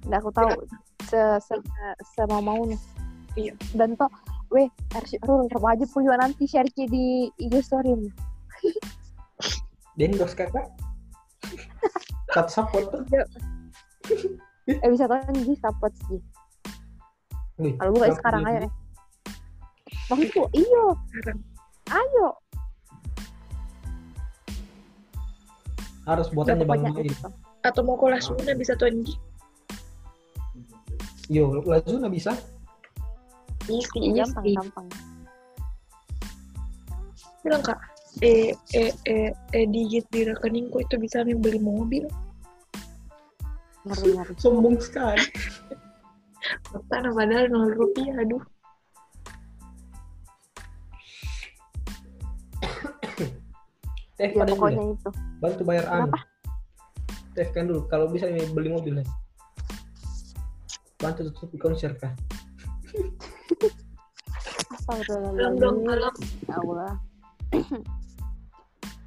[0.03, 0.49] Nggak aku tahu.
[1.09, 1.55] Se se
[1.99, 2.77] se mau maunya.
[3.33, 3.53] Iya.
[3.73, 4.09] Dan toh,
[4.49, 7.93] weh, harus Rul, wajib punya nanti share Ki di IG story.
[9.97, 10.69] Dan dos kakak.
[12.31, 13.01] Satu support tuh.
[14.69, 16.21] Eh bisa tahu Ji support sih.
[17.59, 18.63] Kalau kenapa sekarang aja gini?
[18.65, 18.71] nih.
[20.09, 20.83] Maksudku, iyo,
[21.91, 22.27] ayo.
[26.07, 27.11] Harus Ya, buatannya bang pokoknya Boy.
[27.11, 27.29] itu.
[27.59, 28.87] atau mau kelas Luna bisa tuh
[31.29, 32.33] Yo, Lazuna bisa.
[33.69, 34.87] isi Gampang, isi gampang.
[37.39, 37.79] bilang kak
[38.19, 42.03] eh eh eh eh digit di rekeningku itu bisa nih beli mobil
[43.87, 44.33] Ngeri, ngeri.
[44.35, 45.23] Sombong sekali.
[46.89, 48.43] Tanah padahal nol rupiah aduh
[54.19, 55.09] Eh, Ya pokoknya dulu itu.
[55.39, 56.11] bantu bayar anu.
[57.31, 59.05] Teh kan dulu, kalau bisa ini beli mobil ya.
[60.99, 61.49] Bantu tutup
[64.69, 65.55] Astagfirullahaladzim.
[65.55, 65.79] tolong
[66.45, 66.93] Ya Allah.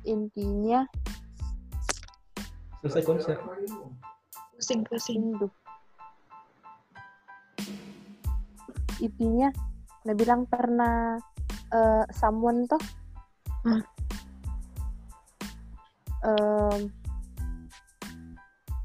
[0.08, 0.80] Intinya
[2.82, 3.36] Selesai konser.
[4.56, 5.46] pusing pusing Hindu.
[8.98, 9.52] Intinya
[10.02, 11.20] Nah bilang pernah
[11.70, 12.80] eh someone tuh
[13.62, 13.78] Hmm.
[16.26, 16.90] em,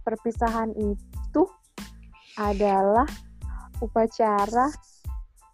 [0.05, 1.06] perpisahan itu
[2.37, 3.05] adalah
[3.81, 4.69] upacara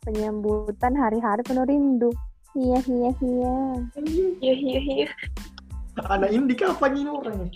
[0.03, 2.11] penyambutan hari-hari penuh rindu.
[2.53, 3.55] Iya iya iya.
[4.05, 5.07] iya iya iya
[6.05, 7.49] Anak indie kapan ini orang?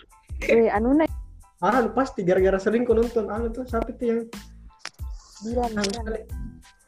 [0.47, 1.09] Eh anu nih
[1.57, 3.29] Ah, lu pasti gara-gara sering kau nonton.
[3.29, 4.21] Anu tuh siapa tuh yang
[5.45, 6.05] Dilan, anu Dilan.
[6.05, 6.21] kali?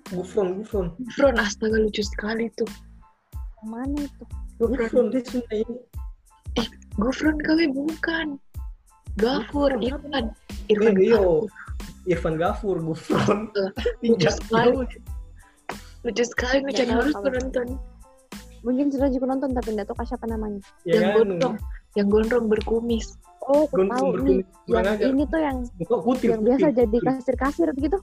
[0.10, 0.88] Gufron, Gufron.
[1.06, 2.70] Gufron astaga lucu sekali tuh
[3.62, 4.24] Yang mana itu?
[4.58, 5.78] Gufron Gufron dia Sunda ini.
[6.98, 8.28] Gufron kami bukan
[9.18, 10.34] Gafur Irfan
[10.66, 11.46] Eh, Irfan iyo.
[12.10, 13.54] Irfan Gafur, Gufron.
[13.54, 13.70] Eh,
[14.18, 14.74] Tidak sekali.
[16.00, 17.68] lucu sekali nih Chan tahu harus tuh nonton
[18.60, 20.60] Mungkin sudah juga nonton tapi nggak tahu kah siapa namanya.
[20.84, 21.16] Ya yang kan?
[21.24, 21.56] gondrong
[21.98, 23.16] yang gondrong berkumis
[23.50, 24.10] Oh, aku tahu.
[24.68, 25.08] Kurang Yang ajar.
[25.10, 25.58] ini tuh yang
[25.90, 27.08] kutil, yang biasa kutil, jadi kutil.
[27.10, 27.98] kasir-kasir gitu.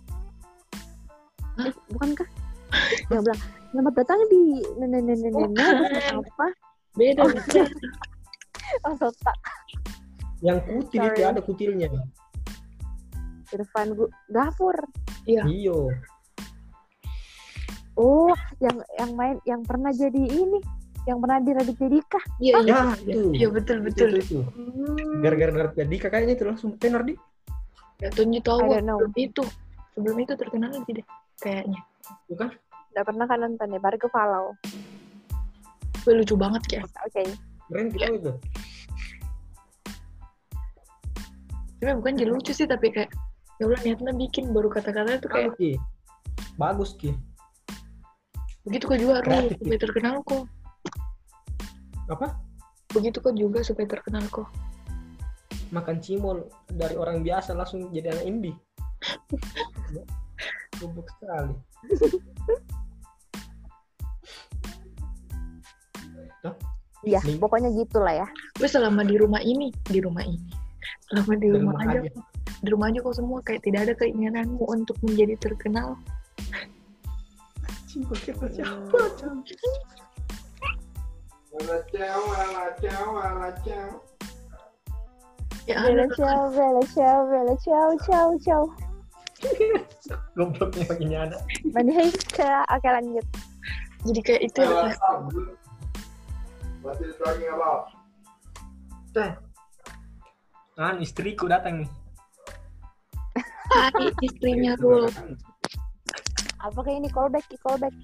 [1.60, 1.66] Hah?
[1.70, 2.28] Eh, bukankah?
[3.14, 3.40] yang bilang
[3.70, 4.40] selamat datang di
[4.80, 6.46] nenek nenek nenek apa?
[6.96, 7.30] beda Oh.
[8.82, 9.38] Oh, sotak.
[10.42, 11.30] Yang kutil itu Sorry.
[11.30, 11.88] ada kutilnya.
[13.52, 14.76] Irfan Gu Gafur.
[15.26, 15.90] Iyo.
[17.96, 20.60] Oh, yang yang main yang pernah jadi ini,
[21.08, 22.20] yang pernah di Raditya Dika.
[22.38, 23.14] iya iya Ya, iya.
[23.16, 23.20] itu.
[23.32, 24.38] iya betul betul Itu, itu.
[25.24, 27.16] Gara-gara ngerti Dika kayaknya itu langsung tenar di.
[27.96, 29.40] ya Tunji tahu sebelum itu
[29.96, 31.06] sebelum itu terkenal lagi deh
[31.40, 31.80] kayaknya
[32.28, 32.52] Bukan?
[32.92, 34.52] Udah pernah kan nonton ya, baru ke follow.
[36.04, 37.24] Gue lucu banget kayak Oke.
[37.66, 38.32] Keren kita itu.
[41.76, 43.12] sebenarnya bukan jadi lucu sih tapi kayak
[43.56, 45.72] ya Allah niatnya bikin baru kata-kata itu kayak Bagus Ki.
[46.60, 47.10] Bagus Ki.
[48.66, 50.44] begitu kok juga Rul Kreatif, supaya terkenal kok
[52.10, 52.26] Apa?
[52.94, 54.48] begitu kok juga supaya terkenal kok
[55.74, 58.54] Makan cimol dari orang biasa langsung jadi anak indie.
[60.78, 61.54] Goblok sekali.
[67.02, 67.38] Ya, Nih.
[67.38, 68.26] pokoknya gitulah ya.
[68.58, 70.50] gue selama di rumah ini di rumah ini
[71.10, 72.10] selama di Di rumah, rumah aja, aja.
[72.64, 75.96] Di rumah aja kok semua kayak tidak ada keinginanmu untuk menjadi terkenal
[77.96, 78.92] kita siapa?
[85.64, 85.80] Ya
[86.12, 86.52] ciao,
[86.92, 87.16] ciao,
[87.56, 88.62] ciao, ciao, ciao.
[90.36, 91.38] Gobloknya ada.
[92.68, 93.26] Oke lanjut.
[94.06, 94.94] jadi kayak itu ya
[97.02, 97.90] you talking about?
[99.10, 99.34] Teh.
[100.78, 101.90] Kan istriku datang nih.
[103.66, 103.90] Hai
[104.22, 105.10] istrinya Rul
[106.58, 107.94] Apa kayak ini callback, callback.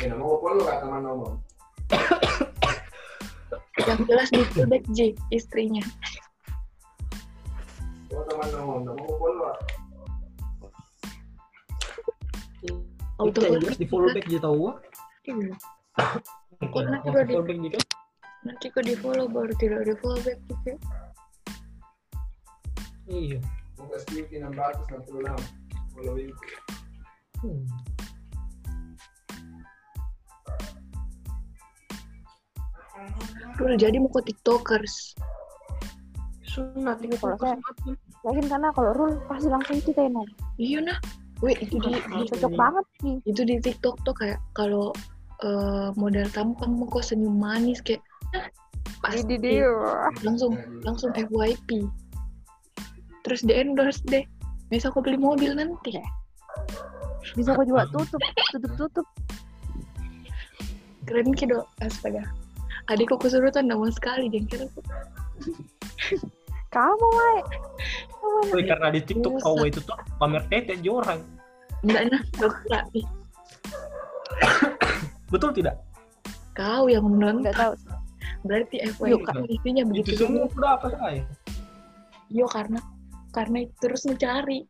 [0.00, 1.34] Ya, gue lu kata teman ngomong.
[3.86, 5.84] yang jelas di feedback J istrinya
[8.08, 9.44] Gue teman ngomong, nama gue lu.
[13.16, 14.76] auto yang jelas di follow back dia tahu.
[15.24, 15.54] Iya.
[16.60, 17.84] Kok nanti udah di- follow back dia kan?
[18.46, 20.72] nanti kok di follow baru tidak di follow back gitu
[23.08, 23.38] Iya.
[23.86, 25.38] Gue kasih 666.
[25.94, 26.34] Follow itu.
[27.40, 27.62] Hmm.
[33.56, 35.16] Rul jadi mau ke tiktokers
[36.44, 37.60] Sunat Tapi kalau sunat.
[38.26, 40.24] Yakin karena kalau Rul pasti langsung kita mau.
[40.58, 40.98] iya nah
[41.44, 43.16] Weh itu di, di- Cocok banget nih.
[43.28, 44.88] itu di tiktok tuh kayak kalau
[45.44, 48.00] eh, model tampang mau kok senyum manis kayak
[48.32, 48.48] "Ah,
[49.04, 49.36] pasti
[50.24, 51.84] langsung langsung FYP
[53.26, 54.22] terus di endorse deh
[54.70, 55.98] bisa aku beli mobil nanti
[57.34, 58.22] Bisa kok juga tutup,
[58.54, 59.06] tutup tutup.
[61.10, 62.22] keren kido astaga
[62.86, 64.80] adikku kesurutan nama sekali jengkel aku
[66.66, 67.08] Kamu.
[68.52, 71.20] Woi, karena di TikTok kau itu tuh pamer tete aja orang.
[71.82, 72.22] enggak nah
[72.92, 73.06] nih
[75.30, 75.80] Betul tidak?
[76.54, 77.72] kau yang menonton Enggak tahu.
[78.46, 78.76] berarti
[79.26, 79.34] Kak.
[79.50, 81.22] isinya Itu begitu semua semua udah apa saya?
[82.30, 82.78] yo karena
[83.36, 84.64] karena itu terus mencari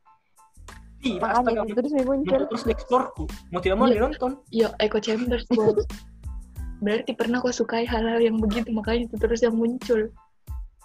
[0.97, 1.63] Tidak, Makanya astaga.
[1.63, 2.41] itu terus muncul.
[2.41, 3.25] Mau terus di explore-ku.
[3.49, 3.95] Mau tidak mau Iya.
[3.95, 4.33] dinonton.
[4.51, 5.87] yo echo chambers bos
[6.83, 10.11] berarti pernah kau sukai hal-hal yang begitu makanya itu terus yang muncul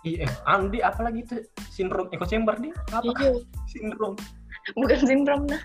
[0.02, 1.36] Iya, Andi apalagi itu
[1.68, 2.74] sindrom echo chamber dia?
[2.92, 3.34] Apa iya
[3.72, 4.14] sindrom?
[4.74, 5.62] bukan sindrom nah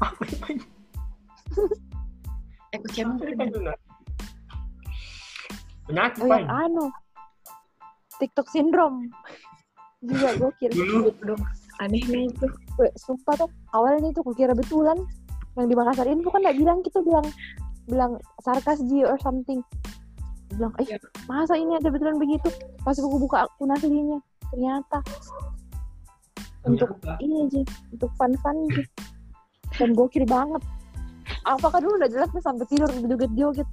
[0.00, 0.66] Apa itu?
[2.74, 3.74] echo chamber Apa?
[5.84, 6.86] Penyakit, Oh yang anu.
[8.16, 9.10] TikTok syndrome.
[10.00, 10.70] Juga gokil.
[10.72, 11.42] Dulu dong
[11.80, 12.46] anehnya itu
[12.76, 14.96] Weh, sumpah tuh awalnya itu kukira betulan.
[15.58, 17.26] Yang di Makassar Info kan nggak bilang gitu bilang
[17.88, 19.60] bilang sarkas G or something.
[20.54, 20.98] Bilang, eh Iya.
[21.26, 22.48] masa ini ada betulan begitu?
[22.82, 24.18] Pas aku buka akun aslinya,
[24.50, 24.98] ternyata
[26.64, 27.16] untuk ternyata.
[27.24, 27.60] ini aja,
[27.92, 28.82] untuk fun-fun aja.
[29.78, 30.62] Dan gokil banget.
[31.46, 33.68] Apakah dulu udah jelas nih sampai tidur joget-joget.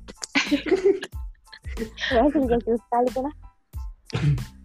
[2.10, 3.26] Ya, asli gokil sekali kan.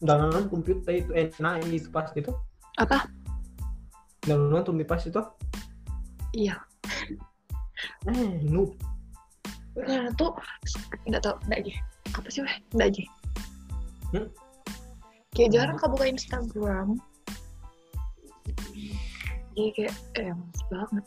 [0.00, 2.32] Dalam komputer itu enak itu pas itu.
[2.80, 3.04] apa
[4.24, 5.20] Dalam tumpi pas itu.
[6.32, 6.56] iya
[8.08, 8.76] Eh, noob.
[9.72, 10.32] karena tuh
[11.08, 11.72] nggak tau aja
[12.12, 13.04] apa sih weh aja
[14.10, 14.26] Hmm?
[15.32, 16.98] kayak jarang kau buka Instagram
[19.54, 21.04] Iya kayak eh males banget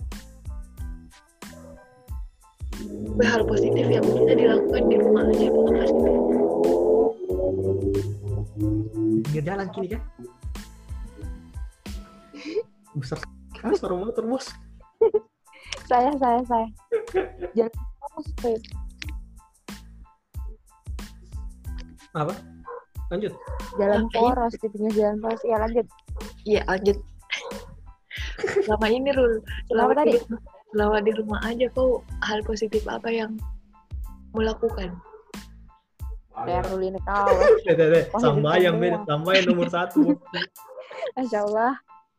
[3.23, 6.15] hal positif yang bisa dilakukan di rumah aja apa sih?
[9.23, 10.01] Pinggir jalan kini kan.
[12.93, 13.17] Besar
[13.53, 14.53] sekali suara motor, Bos.
[15.89, 16.67] Saya, saya, saya.
[17.57, 18.59] Jangan terus, Weh.
[22.13, 22.33] Apa?
[23.09, 23.33] Lanjut.
[23.77, 25.41] Jalan poros di pinggir jalan poros.
[25.45, 25.87] Ya lanjut.
[26.45, 26.97] Iya lanjut
[28.63, 30.11] selama ini Rul selama tadi?
[30.15, 30.17] di,
[30.71, 33.35] selama di rumah aja kau hal positif apa yang
[34.33, 34.41] mau
[36.41, 37.29] ruli ini kau.
[37.65, 38.03] Deh, deh, deh.
[38.13, 40.17] Oh, Sama yang beda, sama yang nomor satu.
[41.15, 41.73] Masya Allah.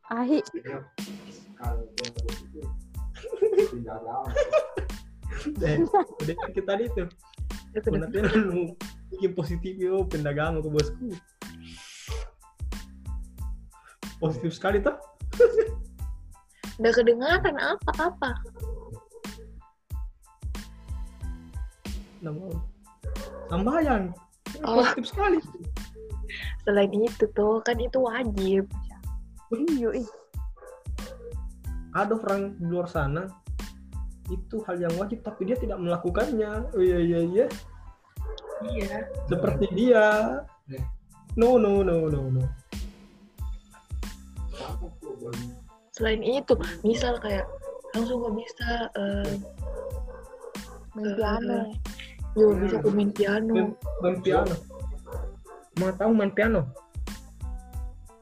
[0.07, 0.39] Ahi.
[5.59, 5.75] Deh,
[6.23, 7.03] udah kan kita itu.
[7.75, 8.71] Nanti lu
[9.11, 11.11] bikin positif yo pendagang ke bosku.
[14.15, 14.95] Positif sekali tuh.
[16.75, 18.35] udah kedengaran apa-apa
[22.19, 22.74] Nama
[23.49, 24.13] Sambayang.
[24.63, 24.81] Oh.
[24.81, 25.39] Positif sekali.
[26.65, 28.65] selain itu tuh kan itu wajib
[29.53, 30.09] Iya, ih.
[31.93, 33.29] Ada orang di luar sana
[34.33, 36.65] itu hal yang wajib tapi dia tidak melakukannya.
[36.73, 37.45] Oh iya iya iya.
[38.65, 40.41] iya Seperti dia.
[41.37, 42.43] No no no no no.
[45.93, 47.45] Selain itu misal kayak
[47.93, 48.69] langsung kok bisa
[50.95, 51.59] Main piano.
[52.35, 53.71] Yo bisa kok main piano Main,
[54.03, 54.55] main piano.
[55.79, 56.63] Mau tahu main piano?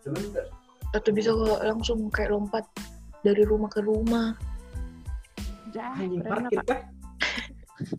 [0.01, 0.45] Sebentar.
[0.93, 2.61] atau bisa kok langsung kayak lompat
[3.25, 4.37] dari rumah ke rumah
[5.73, 6.81] Anjing keren parkir kah?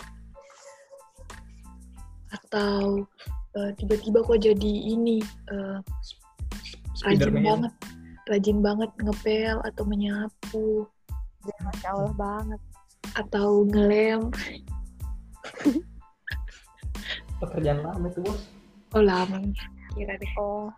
[2.38, 3.02] atau
[3.58, 5.18] eh, tiba-tiba kok jadi ini
[5.50, 5.78] eh,
[7.02, 7.42] rajin Spiderman.
[7.42, 7.72] banget
[8.30, 10.86] rajin banget ngepel atau menyapu
[11.44, 12.60] Jah, Masya Allah banget.
[13.18, 14.30] atau ngelem
[17.44, 18.42] Pekerjaan lama itu bos.
[18.94, 19.38] oh lama
[19.94, 20.70] kira deh Oh.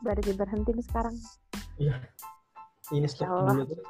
[0.00, 1.16] Berarti berhenti nih sekarang.
[2.90, 3.80] Ini stop dulu tuh.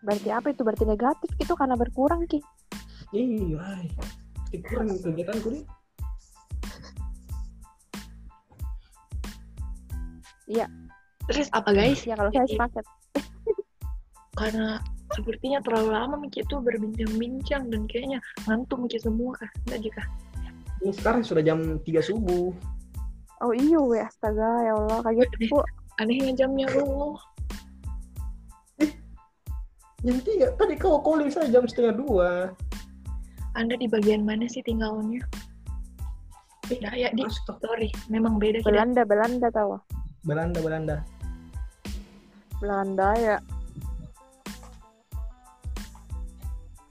[0.00, 0.62] Berarti apa itu?
[0.64, 2.40] Berarti negatif gitu karena berkurang, Ki.
[3.12, 3.84] Iya,
[4.64, 5.64] kurang kegiatanku nih.
[11.26, 12.84] terus apa guys Ya kalau saya sepakat.
[14.40, 14.78] karena
[15.14, 18.18] sepertinya terlalu lama Miki itu berbincang-bincang dan kayaknya
[18.50, 20.02] ngantuk Miki semua kah enggak jika
[20.84, 22.52] Ini sekarang sudah jam 3 subuh.
[23.40, 24.00] Oh iya, weh.
[24.00, 25.00] Astaga, ya Allah.
[25.00, 25.60] Kaget bu.
[26.00, 27.16] Anehnya jamnya lu.
[30.04, 30.52] Jam tiga.
[30.60, 32.30] Tadi kau calling saya jam setengah dua.
[33.56, 35.24] Anda di bagian mana sih tinggalnya?
[36.68, 37.24] Eh, Nah, ya, di.
[37.24, 37.64] Astaga.
[37.64, 38.68] Sorry, memang beda kita.
[38.68, 39.80] Belanda Belanda tahu
[40.28, 40.96] Belanda, Belanda.
[42.60, 43.36] Belanda ya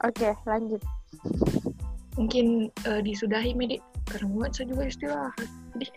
[0.04, 0.84] Oke lanjut
[2.16, 3.76] Mungkin eh, disudahi, Medi.
[4.08, 5.36] Karena buat saya juga istirahat.
[5.76, 5.92] Jadi,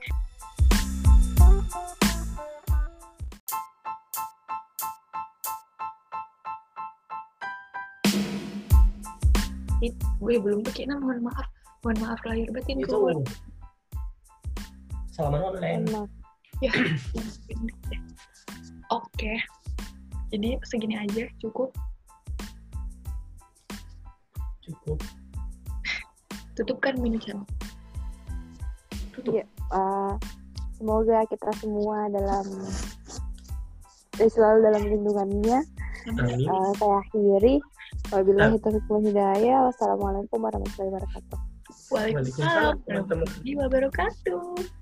[9.95, 11.47] gue belum pakai nama, mohon maaf.
[11.87, 12.91] Mohon maaf lahir batin Itu.
[12.91, 13.15] keluar.
[15.15, 15.87] Salaman online.
[16.59, 16.75] Ya.
[18.91, 19.39] Oke.
[20.35, 21.71] Jadi segini aja cukup.
[24.69, 24.99] Cukup.
[26.55, 27.47] Tutupkan mini channel.
[29.27, 29.45] Iya.
[29.49, 30.15] eh,
[30.79, 32.47] Semoga kita semua dalam
[34.23, 35.59] eh, selalu dalam lindungannya
[36.15, 36.47] Amin.
[36.47, 37.59] Eh, Saya akhiri
[38.15, 41.39] Wabillahi taufiq wal hidayah Wassalamualaikum warahmatullahi wabarakatuh
[41.91, 44.78] Waalaikumsalam warahmatullahi wabarakatuh.